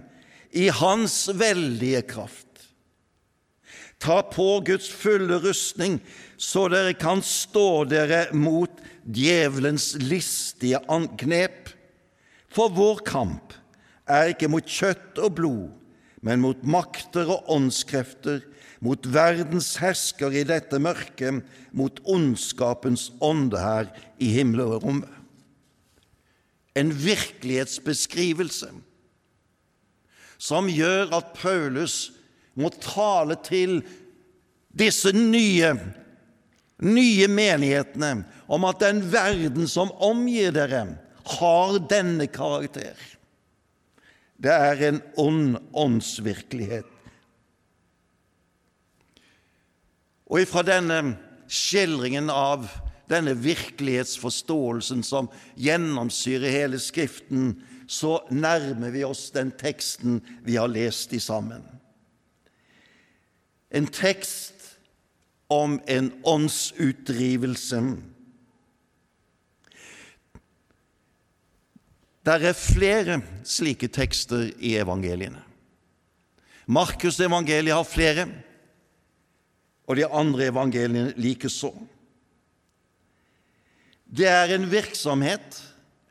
i 0.57 0.69
Hans 0.73 1.27
veldige 1.37 2.03
kraft. 2.09 2.48
Ta 3.99 4.21
på 4.23 4.61
Guds 4.67 4.89
fulle 4.95 5.41
rustning, 5.43 5.99
så 6.39 6.69
dere 6.71 6.95
kan 6.95 7.23
stå 7.25 7.85
dere 7.91 8.29
mot 8.37 8.71
djevelens 9.03 9.95
listige 9.99 10.81
knep. 11.19 11.73
For 12.49 12.71
vår 12.71 13.03
kamp 13.07 13.57
er 14.09 14.33
ikke 14.33 14.51
mot 14.51 14.67
kjøtt 14.67 15.19
og 15.19 15.35
blod, 15.41 15.67
men 16.23 16.43
mot 16.43 16.63
makter 16.63 17.29
og 17.31 17.51
åndskrefter, 17.51 18.43
mot 18.81 19.07
verdens 19.11 19.75
hersker 19.83 20.35
i 20.39 20.45
dette 20.47 20.79
mørket, 20.79 21.43
mot 21.75 21.99
ondskapens 22.07 23.11
ånde 23.21 23.59
her 23.59 23.91
i 24.23 24.31
himmelrommet. 24.37 25.11
En 26.79 26.93
virkelighetsbeskrivelse 26.95 28.71
som 30.39 30.69
gjør 30.71 31.11
at 31.19 31.33
Paulus 31.35 32.13
må 32.59 32.71
tale 32.83 33.39
til 33.47 33.81
disse 34.79 35.13
nye, 35.15 35.73
nye 36.85 37.29
menighetene 37.31 38.13
om 38.51 38.67
at 38.69 38.83
den 38.83 39.03
verden 39.13 39.71
som 39.71 39.93
omgir 40.05 40.53
dere, 40.55 40.87
har 41.39 41.81
denne 41.91 42.25
karakter. 42.33 42.97
Det 44.39 44.55
er 44.55 44.85
en 44.89 45.03
ond 45.19 45.59
åndsvirkelighet 45.77 46.95
Og 50.29 50.43
ifra 50.45 50.65
denne 50.67 51.15
skildringen 51.49 52.29
av 52.33 52.69
denne 53.09 53.33
virkelighetsforståelsen 53.41 55.01
som 55.07 55.31
gjennomsyrer 55.57 56.53
hele 56.53 56.81
Skriften, 56.83 57.55
så 57.89 58.19
nærmer 58.29 58.93
vi 58.93 59.07
oss 59.09 59.31
den 59.33 59.51
teksten 59.57 60.21
vi 60.45 60.59
har 60.61 60.69
lest 60.69 61.15
i 61.17 61.21
sammen. 61.23 61.65
En 63.71 63.87
tekst 63.87 64.79
om 65.49 65.81
en 65.87 66.13
åndsutdrivelse. 66.25 67.83
Det 72.25 72.35
er 72.45 72.57
flere 72.57 73.21
slike 73.49 73.89
tekster 73.89 74.51
i 74.61 74.75
evangeliene. 74.77 75.41
Markus' 76.69 77.23
evangeliet 77.25 77.73
har 77.73 77.89
flere, 77.89 78.27
og 79.89 79.97
de 79.97 80.05
andre 80.05 80.51
evangeliene 80.51 81.15
likeså. 81.17 81.73
Det 84.05 84.29
er 84.29 84.53
en 84.53 84.69
virksomhet, 84.69 85.63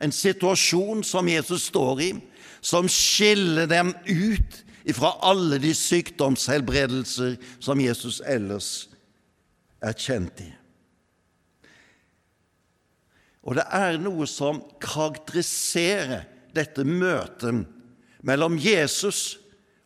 en 0.02 0.14
situasjon 0.14 1.04
som 1.06 1.28
Jesus 1.30 1.68
står 1.70 2.02
i, 2.02 2.10
som 2.60 2.90
skiller 2.90 3.70
dem 3.70 3.94
ut 4.06 4.64
fra 4.96 5.14
alle 5.26 5.58
de 5.60 5.74
sykdomshelbredelser 5.76 7.36
som 7.60 7.80
Jesus 7.82 8.22
ellers 8.24 8.88
er 9.84 9.96
kjent 9.98 10.40
i. 10.42 10.48
Og 13.48 13.56
det 13.56 13.64
er 13.72 14.00
noe 14.02 14.26
som 14.28 14.60
karakteriserer 14.82 16.26
dette 16.56 16.84
møtet 16.84 17.64
mellom 18.26 18.58
Jesus 18.60 19.38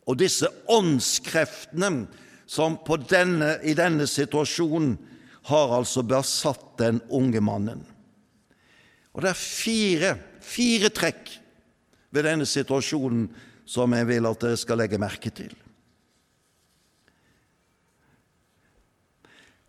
og 0.09 0.19
disse 0.19 0.49
åndskreftene 0.73 2.07
som 2.51 2.79
denne, 3.09 3.57
i 3.63 3.75
denne 3.79 4.09
situasjonen 4.11 4.97
har 5.49 5.77
altså 5.77 6.03
besatt 6.07 6.75
den 6.79 7.01
unge 7.11 7.41
mannen. 7.43 7.85
Og 9.13 9.23
det 9.23 9.33
er 9.33 9.39
fire, 9.39 10.13
fire 10.41 10.91
trekk 10.95 11.31
ved 12.13 12.27
denne 12.27 12.47
situasjonen 12.49 13.29
som 13.65 13.93
jeg 13.97 14.09
vil 14.09 14.27
at 14.29 14.43
dere 14.43 14.59
skal 14.61 14.81
legge 14.83 15.01
merke 15.01 15.31
til. 15.35 15.53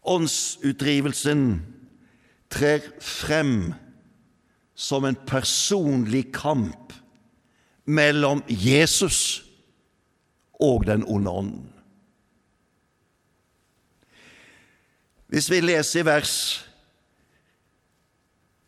Åndsutdrivelsen 0.04 1.62
trer 2.52 2.84
frem 3.00 3.72
som 4.76 5.06
en 5.08 5.18
personlig 5.28 6.26
kamp 6.36 6.94
mellom 7.86 8.42
Jesus 8.48 9.44
og 10.60 10.86
den 10.88 11.06
onde 11.08 11.32
ånden. 11.32 11.70
Hvis 15.34 15.50
vi 15.50 15.64
leser 15.64 16.04
i 16.04 16.06
vers 16.06 16.36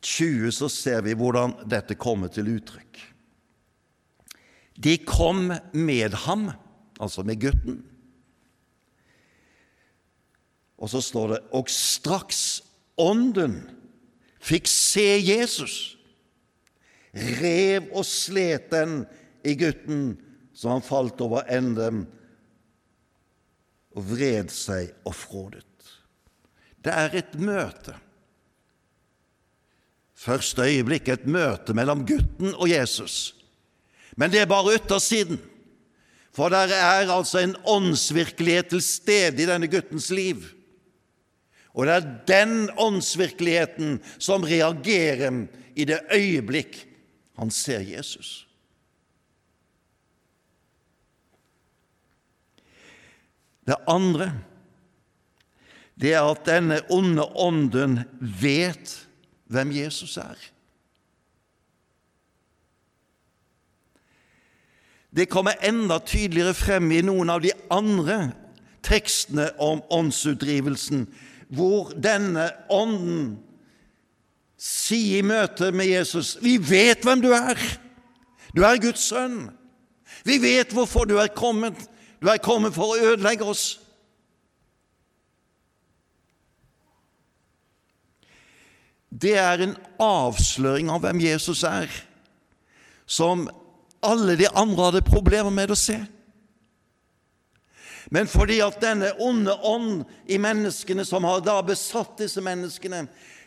20, 0.02 0.52
så 0.52 0.70
ser 0.70 1.04
vi 1.06 1.14
hvordan 1.18 1.54
dette 1.70 1.98
kommer 1.98 2.32
til 2.34 2.50
uttrykk. 2.56 3.15
De 4.76 4.98
kom 5.08 5.54
med 5.74 6.14
ham, 6.26 6.50
altså 7.00 7.24
med 7.24 7.40
gutten. 7.42 7.80
Og 10.76 10.92
så 10.92 11.02
står 11.02 11.32
det 11.32 11.42
Og 11.56 11.70
straks 11.72 12.42
ånden 13.00 13.62
fikk 14.46 14.68
se 14.70 15.08
Jesus, 15.24 15.96
rev 17.16 17.88
og 17.96 18.06
slet 18.06 18.70
den 18.74 19.00
i 19.48 19.56
gutten, 19.58 20.18
så 20.54 20.76
han 20.76 20.86
falt 20.86 21.22
over 21.24 21.48
ende 21.52 21.88
og 23.96 24.10
vred 24.12 24.52
seg 24.54 24.92
og 25.08 25.16
frådet. 25.16 25.64
Det 26.84 26.94
er 26.94 27.16
et 27.18 27.38
møte. 27.42 27.96
Første 30.16 30.64
øyeblikk 30.66 31.10
et 31.12 31.26
møte 31.28 31.74
mellom 31.76 32.06
gutten 32.08 32.54
og 32.54 32.70
Jesus. 32.70 33.35
Men 34.16 34.32
det 34.32 34.42
er 34.42 34.50
bare 34.50 34.76
yttersiden. 34.78 35.40
For 36.36 36.52
der 36.52 36.72
er 36.76 37.12
altså 37.12 37.40
en 37.40 37.56
åndsvirkelighet 37.66 38.74
til 38.74 38.82
stede 38.84 39.44
i 39.44 39.48
denne 39.48 39.70
guttens 39.72 40.10
liv. 40.12 40.44
Og 41.76 41.88
det 41.88 41.94
er 41.94 42.10
den 42.28 42.70
åndsvirkeligheten 42.80 44.00
som 44.20 44.44
reagerer 44.48 45.46
i 45.76 45.88
det 45.88 46.00
øyeblikk 46.12 46.86
han 47.36 47.52
ser 47.52 47.84
Jesus. 47.84 48.48
Det 53.68 53.76
andre 53.88 54.32
det 55.96 56.12
er 56.14 56.28
at 56.28 56.44
denne 56.48 56.82
onde 56.92 57.24
ånden 57.40 58.02
vet 58.20 59.08
hvem 59.48 59.72
Jesus 59.72 60.18
er. 60.20 60.36
Det 65.16 65.30
kommer 65.32 65.56
enda 65.64 66.00
tydeligere 66.04 66.54
frem 66.54 66.92
i 66.92 67.02
noen 67.06 67.30
av 67.32 67.42
de 67.44 67.54
andre 67.72 68.34
tekstene 68.84 69.48
om 69.64 69.80
åndsutdrivelsen, 69.90 71.06
hvor 71.56 71.94
denne 71.96 72.50
ånden 72.74 73.38
sier 74.60 75.22
i 75.22 75.26
møte 75.26 75.72
med 75.76 75.88
Jesus 75.88 76.36
Vi 76.42 76.58
vet 76.58 77.06
hvem 77.06 77.24
du 77.24 77.32
er! 77.36 77.60
Du 78.56 78.64
er 78.64 78.80
Guds 78.80 79.04
sønn. 79.10 79.50
Vi 80.24 80.38
vet 80.40 80.72
hvorfor 80.72 81.04
du 81.08 81.18
er 81.20 81.32
kommet. 81.36 81.76
Du 82.24 82.30
er 82.32 82.40
kommet 82.40 82.76
for 82.76 82.94
å 82.94 83.10
ødelegge 83.12 83.44
oss. 83.44 83.66
Det 89.12 89.36
er 89.40 89.64
en 89.64 89.76
avsløring 90.02 90.90
av 90.92 91.04
hvem 91.04 91.20
Jesus 91.24 91.64
er, 91.68 91.92
som 93.08 93.46
alle 94.06 94.38
de 94.40 94.50
andre 94.54 94.90
hadde 94.90 95.06
problemer 95.08 95.54
med 95.54 95.74
å 95.74 95.80
se. 95.80 95.98
Men 98.14 98.30
fordi 98.30 98.60
at 98.62 98.78
denne 98.84 99.12
onde 99.24 99.54
ånd 99.66 100.04
i 100.30 100.38
menneskene 100.42 101.06
som 101.08 101.26
har 101.26 101.42
da 101.46 101.58
besatt 101.66 102.20
disse 102.22 102.42
menneskene, 102.44 103.06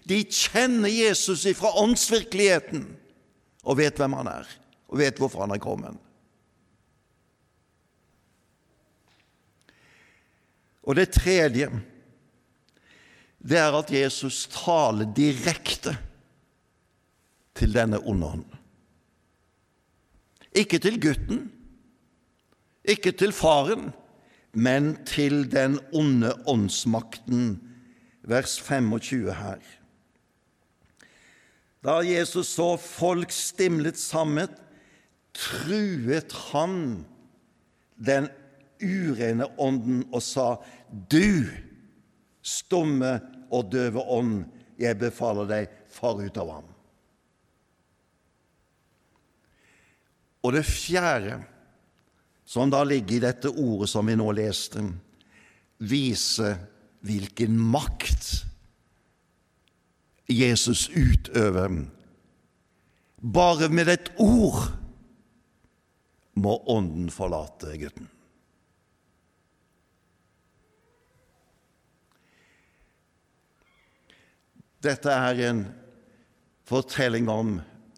de 0.09 0.19
kjenner 0.25 0.91
Jesus 0.91 1.45
ifra 1.47 1.71
åndsvirkeligheten 1.83 2.85
og 3.69 3.79
vet 3.79 3.99
hvem 4.01 4.17
han 4.19 4.31
er, 4.33 4.51
og 4.91 5.01
vet 5.03 5.21
hvorfor 5.21 5.45
han 5.45 5.55
er 5.55 5.63
kommet. 5.63 5.99
Og 10.89 10.97
det 10.97 11.11
tredje 11.13 11.69
det 13.39 13.59
er 13.61 13.77
at 13.77 13.91
Jesus 13.93 14.47
taler 14.51 15.07
direkte 15.15 15.95
til 17.59 17.75
denne 17.75 18.01
onde 18.03 18.33
ånden. 18.33 18.58
Ikke 20.57 20.79
til 20.79 21.01
gutten, 21.01 21.49
ikke 22.85 23.13
til 23.13 23.33
faren, 23.33 23.91
men 24.53 24.97
til 25.07 25.45
den 25.53 25.79
onde 25.93 26.33
åndsmakten. 26.49 27.61
Vers 28.29 28.59
25 28.61 29.35
her. 29.35 29.61
Da 31.85 32.01
Jesus 32.05 32.47
så 32.57 32.77
folk 32.77 33.31
stimlet 33.33 33.99
sammen, 33.99 34.49
truet 35.37 36.33
han 36.51 37.05
den 37.97 38.29
urene 38.83 39.47
ånden 39.59 40.05
og 40.13 40.23
sa:" 40.23 40.57
Du 41.11 41.45
stumme 42.43 43.21
og 43.51 43.73
døve 43.73 44.03
ånd, 44.03 44.45
jeg 44.79 44.99
befaler 44.99 45.47
deg, 45.49 45.71
far 45.91 46.19
ut 46.21 46.37
av 46.37 46.51
ham. 46.53 46.69
Og 50.43 50.55
det 50.55 50.65
fjerde, 50.67 51.41
som 52.49 52.71
da 52.71 52.85
ligger 52.87 53.17
i 53.17 53.25
dette 53.27 53.51
ordet 53.51 53.91
som 53.91 54.07
vi 54.09 54.17
nå 54.17 54.29
leste, 54.37 54.83
viser 55.79 56.59
hvilken 57.07 57.59
makt 57.59 58.45
Jesus 60.29 60.89
utøver. 60.93 61.81
Bare 63.19 63.69
med 63.69 63.91
et 63.93 64.13
ord 64.23 64.69
må 66.39 66.55
ånden 66.71 67.11
forlate 67.11 67.75
gutten. 67.81 68.07
Dette 74.79 75.11
er 75.11 75.41
en 75.49 75.65
fortelling 76.69 77.27
om 77.33 77.57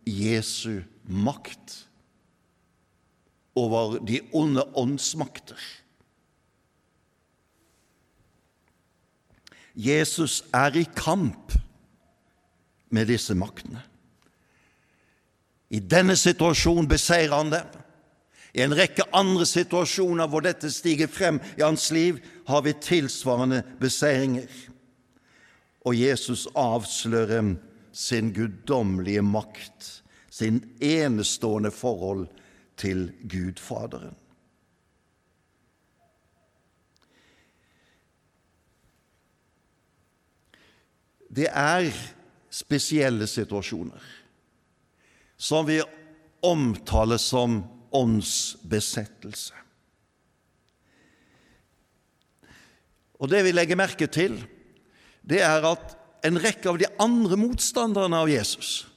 Jesu 0.08 0.80
makt 1.04 1.89
over 3.58 3.98
de 4.06 4.20
onde 4.32 4.64
åndsmakter. 4.74 5.58
Jesus 9.74 10.42
er 10.52 10.76
i 10.76 10.84
kamp 10.96 11.52
med 12.90 13.06
disse 13.06 13.34
maktene. 13.34 13.82
I 15.70 15.78
denne 15.78 16.16
situasjonen 16.18 16.88
beseirer 16.90 17.36
han 17.36 17.52
dem. 17.54 17.78
I 18.54 18.64
en 18.64 18.74
rekke 18.74 19.06
andre 19.14 19.46
situasjoner 19.46 20.26
hvor 20.26 20.42
dette 20.42 20.72
stiger 20.74 21.06
frem 21.10 21.38
i 21.54 21.62
hans 21.62 21.90
liv, 21.94 22.18
har 22.50 22.64
vi 22.66 22.74
tilsvarende 22.82 23.62
beseiringer. 23.78 24.50
Og 25.86 25.94
Jesus 25.94 26.48
avslører 26.58 27.54
sin 27.92 28.32
guddommelige 28.34 29.22
makt, 29.22 30.02
sin 30.30 30.58
enestående 30.82 31.70
forhold 31.70 32.26
til 32.80 33.10
Gudfaderen. 33.28 34.16
Det 41.30 41.46
er 41.46 41.92
spesielle 42.50 43.28
situasjoner 43.30 44.08
som 45.40 45.68
vi 45.68 45.78
omtaler 46.42 47.20
som 47.22 47.60
åndsbesettelse. 47.94 49.54
Og 53.20 53.28
Det 53.28 53.44
vi 53.44 53.52
legger 53.52 53.76
merke 53.76 54.08
til, 54.08 54.40
det 55.22 55.42
er 55.44 55.64
at 55.68 55.96
en 56.24 56.40
rekke 56.40 56.68
av 56.68 56.78
de 56.80 56.88
andre 57.00 57.36
motstanderne 57.36 58.16
av 58.16 58.28
Jesus 58.32 58.90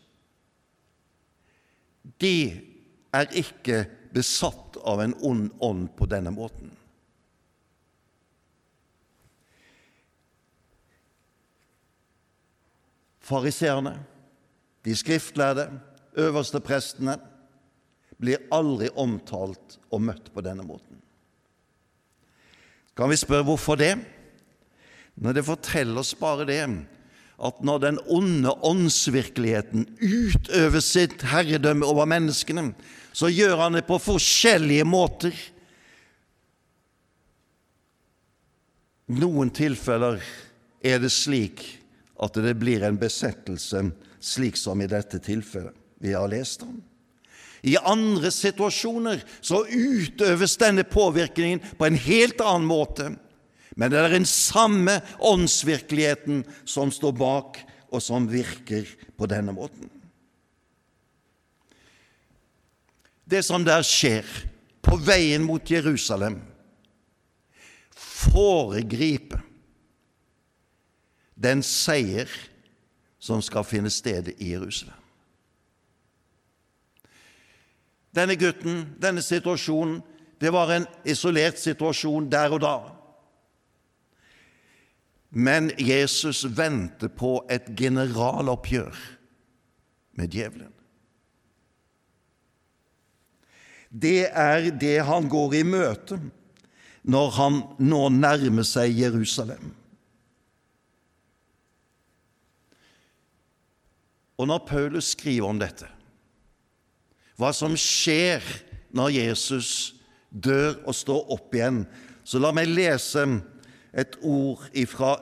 de 2.23 2.72
er 3.13 3.35
ikke 3.37 3.83
besatt 4.13 4.77
av 4.83 5.01
en 5.03 5.13
ond 5.25 5.51
ånd 5.63 5.89
på 5.97 6.07
denne 6.09 6.33
måten. 6.33 6.71
Fariseerne, 13.23 13.95
de 14.83 14.95
skriftlærde, 14.99 15.69
øverste 16.19 16.59
prestene, 16.59 17.15
blir 18.19 18.43
aldri 18.53 18.89
omtalt 18.99 19.77
og 19.91 20.03
møtt 20.03 20.27
på 20.33 20.43
denne 20.43 20.65
måten. 20.67 20.99
Kan 22.93 23.09
vi 23.09 23.17
spørre 23.17 23.47
hvorfor 23.47 23.79
det? 23.79 23.95
Når 25.15 25.37
det 25.37 25.45
forteller 25.47 26.01
oss 26.01 26.13
bare 26.17 26.45
det 26.49 26.59
at 27.41 27.63
når 27.65 27.79
den 27.83 27.99
onde 28.11 28.53
åndsvirkeligheten 28.63 29.87
utøver 29.99 30.83
sitt 30.83 31.25
herredømme 31.31 31.87
over 31.87 32.07
menneskene, 32.09 32.69
så 33.13 33.29
gjør 33.29 33.57
han 33.65 33.77
det 33.77 33.85
på 33.87 33.99
forskjellige 34.01 34.85
måter. 34.87 35.33
Noen 39.13 39.51
tilfeller 39.53 40.21
er 40.83 41.01
det 41.03 41.11
slik 41.13 41.65
at 42.23 42.37
det 42.39 42.55
blir 42.61 42.85
en 42.85 42.97
besettelse, 43.01 43.83
slik 44.23 44.57
som 44.57 44.81
i 44.81 44.89
dette 44.89 45.19
tilfellet 45.23 45.75
vi 46.03 46.13
har 46.15 46.27
lest 46.31 46.65
om. 46.65 46.81
I 47.63 47.77
andre 47.79 48.27
situasjoner 48.31 49.21
så 49.39 49.61
utøves 49.69 50.57
denne 50.59 50.83
påvirkningen 50.83 51.61
på 51.79 51.87
en 51.87 51.95
helt 51.95 52.41
annen 52.43 52.67
måte. 52.67 53.13
Men 53.75 53.91
det 53.91 53.99
er 53.99 54.13
den 54.13 54.27
samme 54.29 54.99
åndsvirkeligheten 55.19 56.43
som 56.65 56.91
står 56.93 57.15
bak, 57.17 57.59
og 57.93 58.01
som 58.01 58.25
virker 58.29 58.87
på 59.17 59.27
denne 59.29 59.53
måten. 59.53 59.89
Det 63.29 63.43
som 63.45 63.63
der 63.65 63.85
skjer 63.85 64.25
på 64.83 64.97
veien 65.01 65.45
mot 65.45 65.69
Jerusalem, 65.69 66.39
foregriper 67.93 69.41
den 71.43 71.63
seier 71.65 72.29
som 73.23 73.41
skal 73.45 73.65
finne 73.67 73.91
sted 73.93 74.33
i 74.37 74.51
Jerusalem. 74.51 74.99
Denne 78.13 78.35
gutten, 78.37 78.83
denne 79.01 79.23
situasjonen, 79.25 80.01
det 80.41 80.51
var 80.53 80.69
en 80.75 80.85
isolert 81.07 81.57
situasjon 81.61 82.27
der 82.29 82.53
og 82.53 82.61
da. 82.61 82.75
Men 85.33 85.71
Jesus 85.81 86.43
venter 86.45 87.09
på 87.09 87.39
et 87.49 87.71
generaloppgjør 87.77 88.97
med 90.19 90.29
djevelen. 90.29 90.69
Det 93.89 94.29
er 94.29 94.69
det 94.77 94.99
han 95.05 95.29
går 95.29 95.55
i 95.57 95.63
møte 95.65 96.19
når 97.03 97.33
han 97.37 97.57
nå 97.81 98.03
nærmer 98.13 98.65
seg 98.65 98.93
Jerusalem. 98.97 99.73
Og 104.37 104.49
når 104.49 104.65
Paulus 104.69 105.11
skriver 105.13 105.49
om 105.49 105.59
dette, 105.61 105.89
hva 107.37 107.51
som 107.53 107.73
skjer 107.77 108.41
når 108.93 109.13
Jesus 109.17 109.69
dør 110.29 110.77
og 110.85 110.97
står 110.97 111.33
opp 111.33 111.53
igjen, 111.57 111.83
så 112.25 112.41
la 112.41 112.53
meg 112.55 112.69
lese 112.71 113.25
et 113.93 114.17
ord 114.21 114.65
ifra 114.73 115.15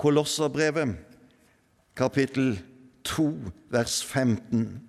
Kolosserbrevet, 0.00 0.96
kapittel 1.96 2.54
2, 3.04 3.26
vers 3.68 4.00
15, 4.04 4.80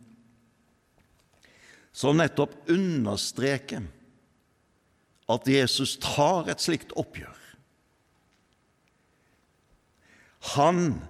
som 1.91 2.15
nettopp 2.15 2.55
understreker 2.71 3.83
at 5.31 5.47
Jesus 5.47 5.97
tar 5.99 6.47
et 6.51 6.63
slikt 6.63 6.95
oppgjør. 6.99 7.37
Han 10.55 11.01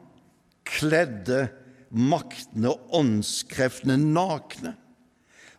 kledde 0.67 1.45
maktene 1.91 2.73
og 2.73 2.97
åndskreftene 3.01 3.97
nakne 4.01 4.73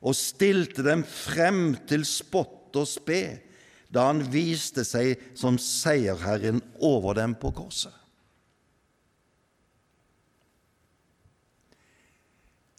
og 0.02 0.16
stilte 0.18 0.82
dem 0.84 1.04
frem 1.06 1.76
til 1.88 2.04
spott 2.08 2.74
og 2.78 2.88
spe 2.90 3.22
da 3.92 4.08
han 4.08 4.22
viste 4.32 4.84
seg 4.88 5.20
som 5.38 5.58
seierherren 5.60 6.62
over 6.80 7.18
dem 7.18 7.34
på 7.38 7.52
korset. 7.54 7.92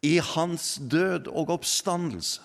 I 0.03 0.17
hans 0.33 0.75
død 0.91 1.29
og 1.31 1.53
oppstandelse 1.53 2.41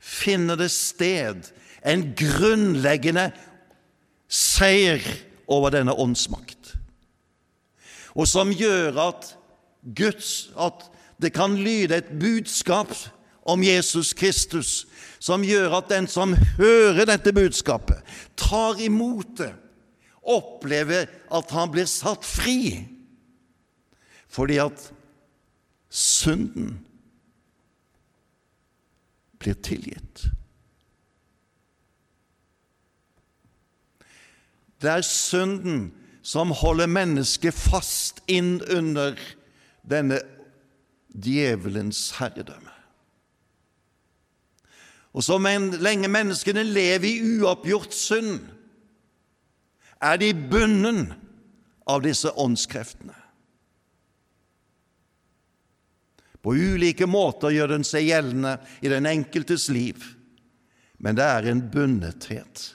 finner 0.00 0.56
det 0.56 0.70
sted 0.72 1.50
en 1.84 2.06
grunnleggende 2.16 3.26
seier 4.32 5.02
over 5.44 5.74
denne 5.74 5.92
åndsmakt, 5.92 6.72
og 8.16 8.28
som 8.30 8.52
gjør 8.54 8.96
at 9.10 9.34
Guds 9.84 10.48
at 10.56 10.86
det 11.20 11.34
kan 11.36 11.56
lyde 11.60 11.98
et 11.98 12.14
budskap 12.20 12.92
om 13.44 13.62
Jesus 13.62 14.12
Kristus, 14.16 14.86
som 15.20 15.44
gjør 15.44 15.78
at 15.78 15.90
den 15.92 16.08
som 16.10 16.34
hører 16.58 17.06
dette 17.08 17.32
budskapet, 17.36 18.00
tar 18.36 18.80
imot 18.80 19.38
det, 19.40 19.52
opplever 20.24 21.08
at 21.32 21.52
han 21.52 21.72
blir 21.72 21.88
satt 21.88 22.24
fri, 22.24 22.84
fordi 24.32 24.58
at 24.64 24.88
synden 25.92 26.78
blir 29.38 29.58
tilgitt. 29.60 30.24
Det 34.80 34.90
er 34.90 35.04
synden 35.06 35.92
som 36.24 36.52
holder 36.56 36.88
mennesket 36.90 37.56
fast 37.56 38.20
inn 38.28 38.58
under 38.72 39.16
denne 39.84 40.18
djevelens 41.08 42.10
herredømme. 42.18 42.73
Og 45.14 45.22
så 45.22 45.38
lenge 45.38 46.10
menneskene 46.10 46.64
lever 46.66 47.06
i 47.08 47.38
uoppgjort 47.38 47.94
synd, 47.94 48.40
er 50.02 50.18
de 50.20 50.32
bundet 50.34 51.14
av 51.88 52.02
disse 52.04 52.28
åndskreftene. 52.28 53.14
På 56.44 56.52
ulike 56.52 57.06
måter 57.08 57.54
gjør 57.54 57.76
den 57.76 57.86
seg 57.88 58.10
gjeldende 58.10 58.58
i 58.84 58.90
den 58.92 59.06
enkeltes 59.08 59.70
liv, 59.72 60.02
men 61.00 61.16
det 61.16 61.24
er 61.24 61.48
en 61.48 61.62
bundethet 61.72 62.66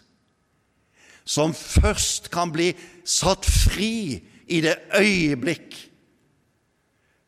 som 1.29 1.53
først 1.53 2.31
kan 2.33 2.49
bli 2.49 2.71
satt 3.05 3.45
fri 3.45 4.17
i 4.49 4.61
det 4.65 4.73
øyeblikk 4.97 5.75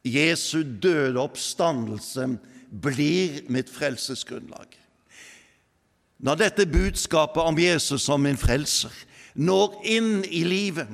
Jesu 0.02 0.63
døde 0.82 1.21
oppstandelse 1.21 2.26
blir 2.82 3.43
mitt 3.54 3.69
frelsesgrunnlag. 3.69 4.81
Når 6.21 6.38
dette 6.38 6.67
budskapet 6.69 7.41
om 7.41 7.57
Jesus 7.60 8.05
som 8.05 8.21
min 8.21 8.39
frelser 8.39 8.93
når 9.34 9.77
inn 9.88 10.12
i 10.27 10.43
livet, 10.43 10.89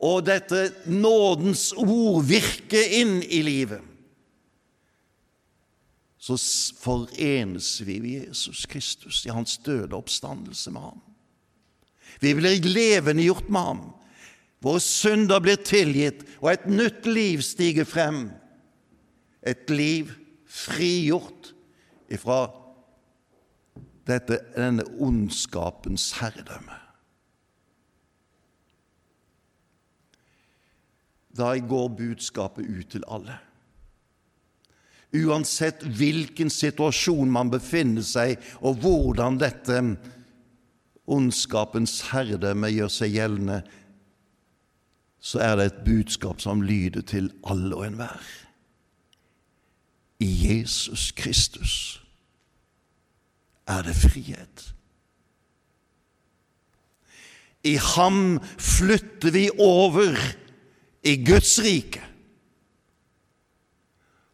og 0.00 0.24
dette 0.24 0.70
nådens 0.88 1.70
ord 1.76 2.24
virker 2.24 2.94
inn 3.02 3.18
i 3.20 3.42
livet, 3.44 3.84
så 6.20 6.36
forenes 6.80 7.68
vi 7.84 7.98
med 8.00 8.26
Jesus 8.26 8.66
Kristus 8.68 9.22
i 9.24 9.32
hans 9.32 9.58
døde 9.64 9.96
oppstandelse 9.96 10.72
med 10.72 10.84
ham. 10.88 11.00
Vi 12.20 12.34
blir 12.36 12.64
levendegjort 12.64 13.48
med 13.48 13.60
ham. 13.60 13.82
Våre 14.60 14.82
synder 14.84 15.40
blir 15.40 15.60
tilgitt, 15.64 16.26
og 16.42 16.52
et 16.52 16.66
nytt 16.68 17.06
liv 17.08 17.40
stiger 17.44 17.88
frem. 17.88 18.26
Et 19.40 19.72
liv 19.72 20.10
frigjort 20.44 21.54
ifra 22.12 22.42
dette, 24.06 24.40
denne 24.56 24.84
ondskapens 25.00 26.12
herredømme. 26.20 26.78
Da 31.36 31.52
går 31.58 31.88
budskapet 31.88 32.66
ut 32.66 32.90
til 32.90 33.04
alle. 33.08 33.38
Uansett 35.14 35.82
hvilken 35.82 36.50
situasjon 36.50 37.30
man 37.30 37.50
befinner 37.50 38.04
seg, 38.06 38.38
og 38.62 38.78
hvordan 38.82 39.38
dette 39.40 39.78
ondskapens 41.10 42.00
herredømme 42.10 42.70
gjør 42.70 42.92
seg 42.94 43.16
gjeldende, 43.16 43.62
så 45.20 45.42
er 45.44 45.56
det 45.56 45.66
et 45.66 45.80
budskap 45.84 46.40
som 46.40 46.62
lyder 46.62 47.02
til 47.02 47.32
alle 47.44 47.76
og 47.76 47.86
enhver. 47.86 48.22
I 50.20 50.30
Jesus 50.46 51.10
Kristus 51.16 51.99
er 53.70 53.86
det 53.86 53.96
frihet. 53.96 54.66
I 57.64 57.76
ham 57.76 58.38
flytter 58.58 59.34
vi 59.34 59.48
over 59.60 60.16
i 61.04 61.16
Guds 61.24 61.58
rike 61.64 62.02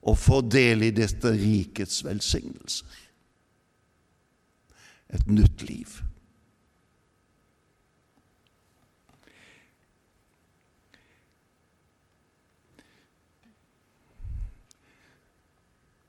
og 0.06 0.18
får 0.18 0.44
del 0.54 0.86
i 0.86 0.92
dette 0.94 1.32
rikets 1.34 2.04
velsignelser. 2.06 2.86
Et 5.16 5.26
nytt 5.26 5.62
liv. 5.66 5.96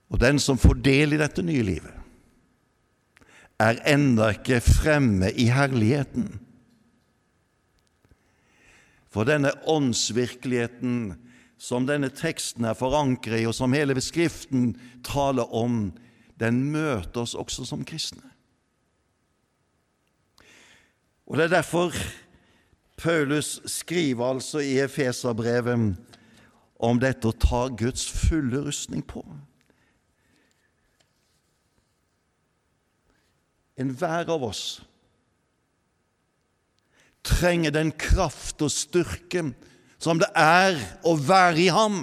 Og 0.08 0.22
den 0.22 0.40
som 0.40 0.58
får 0.62 0.78
del 0.86 1.18
i 1.18 1.20
dette 1.20 1.44
nye 1.46 1.66
livet, 1.66 1.97
er 3.60 3.80
enda 3.90 4.32
ikke 4.36 4.62
fremme 4.62 5.32
i 5.34 5.48
herligheten. 5.50 6.40
For 9.10 9.26
denne 9.26 9.54
åndsvirkeligheten 9.66 11.16
som 11.58 11.88
denne 11.90 12.12
teksten 12.14 12.68
er 12.70 12.78
forankret 12.78 13.42
i, 13.42 13.48
og 13.50 13.56
som 13.58 13.74
hele 13.74 13.98
Skriften 14.02 14.76
taler 15.06 15.50
om, 15.56 15.90
den 16.38 16.62
møter 16.70 17.24
oss 17.24 17.34
også 17.34 17.66
som 17.66 17.86
kristne. 17.86 18.22
Og 21.28 21.38
Det 21.38 21.44
er 21.44 21.56
derfor 21.58 21.96
Paulus 22.98 23.60
skriver 23.66 24.26
altså 24.26 24.60
i 24.60 24.78
Efeserbrevet 24.80 25.98
om 26.80 27.00
dette 27.02 27.28
å 27.28 27.36
ta 27.36 27.68
Guds 27.68 28.06
fulle 28.10 28.62
rustning 28.64 29.04
på. 29.06 29.26
Enhver 33.78 34.30
av 34.34 34.44
oss 34.48 34.64
trenger 37.28 37.74
den 37.76 37.92
kraft 38.00 38.62
og 38.64 38.72
styrke 38.72 39.44
som 40.00 40.20
det 40.22 40.30
er 40.38 40.78
å 41.08 41.16
være 41.20 41.60
i 41.66 41.70
ham. 41.74 42.02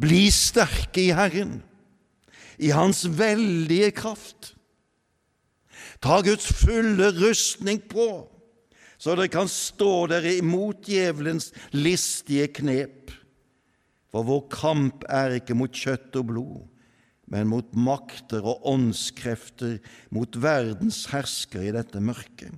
Bli 0.00 0.26
sterke 0.34 1.02
i 1.04 1.14
Herren, 1.14 1.60
i 2.58 2.72
Hans 2.74 3.04
veldige 3.06 3.92
kraft. 3.96 4.52
Ta 6.02 6.20
Guds 6.24 6.50
fulle 6.52 7.10
rustning 7.16 7.80
på, 7.88 8.26
så 8.98 9.14
dere 9.14 9.30
kan 9.32 9.48
stå 9.50 10.06
dere 10.12 10.36
imot 10.38 10.84
djevelens 10.90 11.50
listige 11.72 12.50
knep. 12.60 13.14
For 14.12 14.26
vår 14.26 14.44
kamp 14.52 15.06
er 15.10 15.38
ikke 15.40 15.56
mot 15.58 15.74
kjøtt 15.74 16.14
og 16.20 16.28
blod, 16.30 16.60
men 17.30 17.48
mot 17.48 17.70
makter 17.76 18.44
og 18.44 18.66
åndskrefter, 18.68 19.78
mot 20.12 20.36
verdens 20.36 21.04
herskere 21.12 21.70
i 21.70 21.74
dette 21.74 22.02
mørket, 22.04 22.52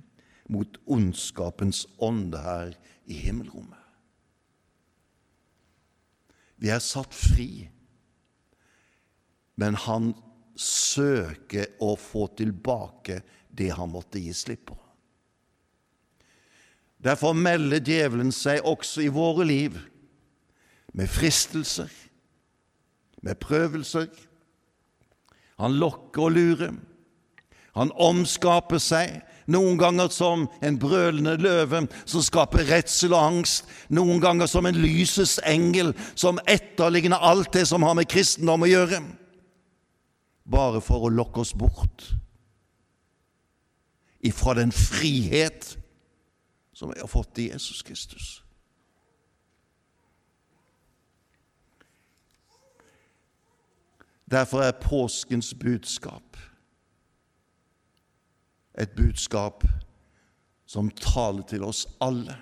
mot 0.51 0.79
ondskapens 0.85 1.85
ånde 2.03 2.39
her 2.43 2.73
i 3.07 3.19
himmelrommet. 3.25 3.83
Vi 6.57 6.71
er 6.73 6.81
satt 6.81 7.13
fri, 7.13 7.67
men 9.57 9.77
han 9.85 10.11
søker 10.57 11.77
å 11.83 11.93
få 11.99 12.25
tilbake 12.37 13.21
det 13.53 13.69
han 13.77 13.91
måtte 13.93 14.21
gi 14.21 14.33
slipp 14.35 14.67
på. 14.71 14.77
Derfor 16.97 17.37
melder 17.37 17.81
djevelen 17.83 18.33
seg 18.33 18.65
også 18.65 19.03
i 19.05 19.13
våre 19.13 19.45
liv 19.45 19.77
med 20.97 21.09
fristelser, 21.13 21.91
med 23.21 23.37
prøvelser, 23.41 24.09
han 25.57 25.77
lokker 25.81 26.27
og 26.27 26.35
lurer. 26.35 26.75
Han 27.77 27.91
omskaper 28.01 28.81
seg, 28.81 29.19
noen 29.47 29.77
ganger 29.79 30.09
som 30.11 30.47
en 30.65 30.77
brølende 30.81 31.37
løve 31.39 31.83
som 32.09 32.23
skaper 32.25 32.65
redsel 32.67 33.13
og 33.15 33.21
angst, 33.21 33.67
noen 33.93 34.19
ganger 34.23 34.49
som 34.49 34.65
en 34.67 34.79
lysets 34.81 35.37
engel 35.47 35.93
som 36.17 36.41
etterligner 36.49 37.21
alt 37.21 37.53
det 37.55 37.67
som 37.69 37.85
har 37.85 37.95
med 37.97 38.09
kristendom 38.11 38.65
å 38.65 38.71
gjøre, 38.71 39.01
bare 40.47 40.81
for 40.83 41.05
å 41.05 41.13
lokke 41.13 41.43
oss 41.43 41.53
bort 41.57 42.09
ifra 44.25 44.57
den 44.57 44.73
frihet 44.73 45.77
som 46.75 46.91
vi 46.91 46.99
har 46.99 47.09
fått 47.09 47.39
i 47.39 47.49
Jesus 47.51 47.83
Kristus. 47.85 48.41
Derfor 54.31 54.61
er 54.61 54.75
påskens 54.81 55.53
budskap 55.55 56.37
et 58.77 58.93
budskap 58.95 59.65
som 60.69 60.91
taler 60.99 61.45
til 61.49 61.65
oss 61.65 61.85
alle 62.03 62.35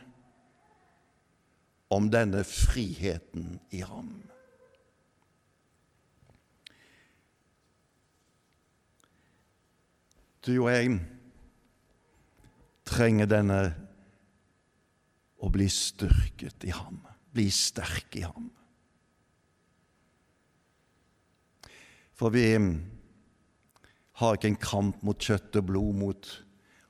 om 1.94 2.10
denne 2.12 2.44
friheten 2.48 3.60
i 3.72 3.84
ham. 3.86 4.10
Du 10.46 10.52
og 10.58 10.70
jeg 10.74 10.98
trenger 12.86 13.30
denne 13.30 13.60
å 15.42 15.50
bli 15.54 15.70
styrket 15.72 16.68
i 16.68 16.74
ham, 16.76 17.00
bli 17.34 17.48
sterk 17.54 18.18
i 18.20 18.26
ham. 18.26 18.52
For 22.16 22.32
vi 22.32 22.48
har 24.16 24.38
ikke 24.38 24.54
en 24.54 24.62
kamp 24.62 25.04
mot 25.04 25.20
kjøtt 25.20 25.58
og 25.60 25.68
blod, 25.68 25.94
mot 26.00 26.30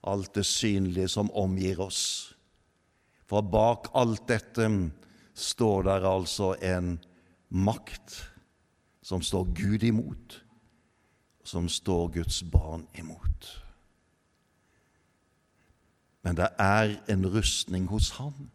alt 0.06 0.36
det 0.38 0.46
synlige 0.46 1.10
som 1.10 1.32
omgir 1.34 1.82
oss. 1.82 2.36
For 3.26 3.42
bak 3.42 3.90
alt 3.98 4.28
dette 4.30 4.70
står 5.34 5.88
der 5.90 6.06
altså 6.06 6.54
en 6.62 7.00
makt 7.50 8.20
som 9.06 9.22
står 9.22 9.50
Gud 9.58 9.84
imot, 9.86 10.42
som 11.46 11.70
står 11.70 12.12
Guds 12.20 12.44
barn 12.54 12.86
imot. 12.98 13.50
Men 16.26 16.38
det 16.38 16.50
er 16.62 16.96
en 17.14 17.26
rustning 17.30 17.86
hos 17.90 18.16
Han 18.18 18.50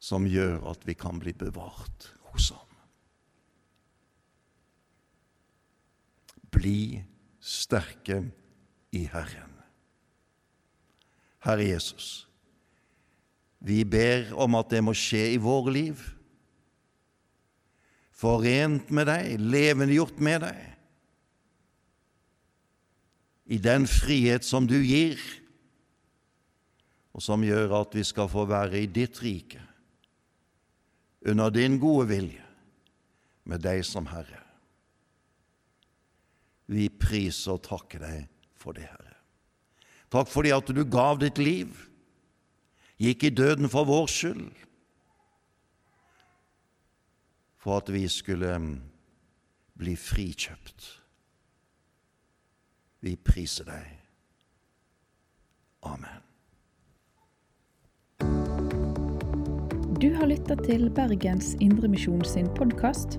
som 0.00 0.24
gjør 0.30 0.62
at 0.70 0.86
vi 0.88 0.94
kan 0.96 1.18
bli 1.20 1.34
bevart 1.36 2.12
hos 2.30 2.52
Ham. 2.56 2.67
Bli 6.54 7.04
sterke 7.40 8.22
i 8.94 9.04
Herren. 9.10 9.52
Herre 11.44 11.64
Jesus, 11.64 12.28
vi 13.58 13.84
ber 13.84 14.30
om 14.38 14.56
at 14.58 14.70
det 14.70 14.82
må 14.84 14.94
skje 14.96 15.32
i 15.34 15.42
våre 15.42 15.74
liv. 15.74 16.02
Forent 18.18 18.90
med 18.94 19.06
deg, 19.10 19.36
levendegjort 19.38 20.18
med 20.22 20.42
deg. 20.46 20.64
I 23.48 23.58
den 23.62 23.86
frihet 23.88 24.44
som 24.44 24.66
du 24.68 24.76
gir, 24.82 25.20
og 27.14 27.22
som 27.24 27.42
gjør 27.42 27.72
at 27.80 27.94
vi 27.96 28.04
skal 28.06 28.28
få 28.30 28.44
være 28.46 28.82
i 28.82 28.90
ditt 28.90 29.22
rike, 29.24 29.62
under 31.26 31.50
din 31.50 31.78
gode 31.82 32.10
vilje, 32.12 32.44
med 33.48 33.64
deg 33.64 33.80
som 33.86 34.06
Herre. 34.10 34.47
Vi 36.68 36.88
priser 36.92 37.56
og 37.56 37.64
takker 37.64 38.02
deg 38.04 38.26
for 38.58 38.76
det, 38.76 38.88
Herre. 38.88 39.16
Takk 40.12 40.28
fordi 40.28 40.52
at 40.56 40.70
du 40.72 40.82
gav 40.88 41.20
ditt 41.20 41.40
liv, 41.40 41.72
gikk 43.00 43.28
i 43.28 43.34
døden 43.34 43.68
for 43.72 43.88
vår 43.88 44.08
skyld, 44.12 44.46
for 47.58 47.82
at 47.82 47.92
vi 47.92 48.04
skulle 48.08 48.54
mm, 48.58 48.72
bli 49.80 49.96
frikjøpt. 49.98 50.88
Vi 53.04 53.14
priser 53.16 53.68
deg. 53.68 53.92
Amen. 55.88 56.24
Du 59.98 60.08
har 60.14 60.30
lytta 60.30 60.54
til 60.62 60.88
Bergens 60.94 61.54
Indremisjon 61.60 62.24
sin 62.24 62.50
podkast. 62.58 63.18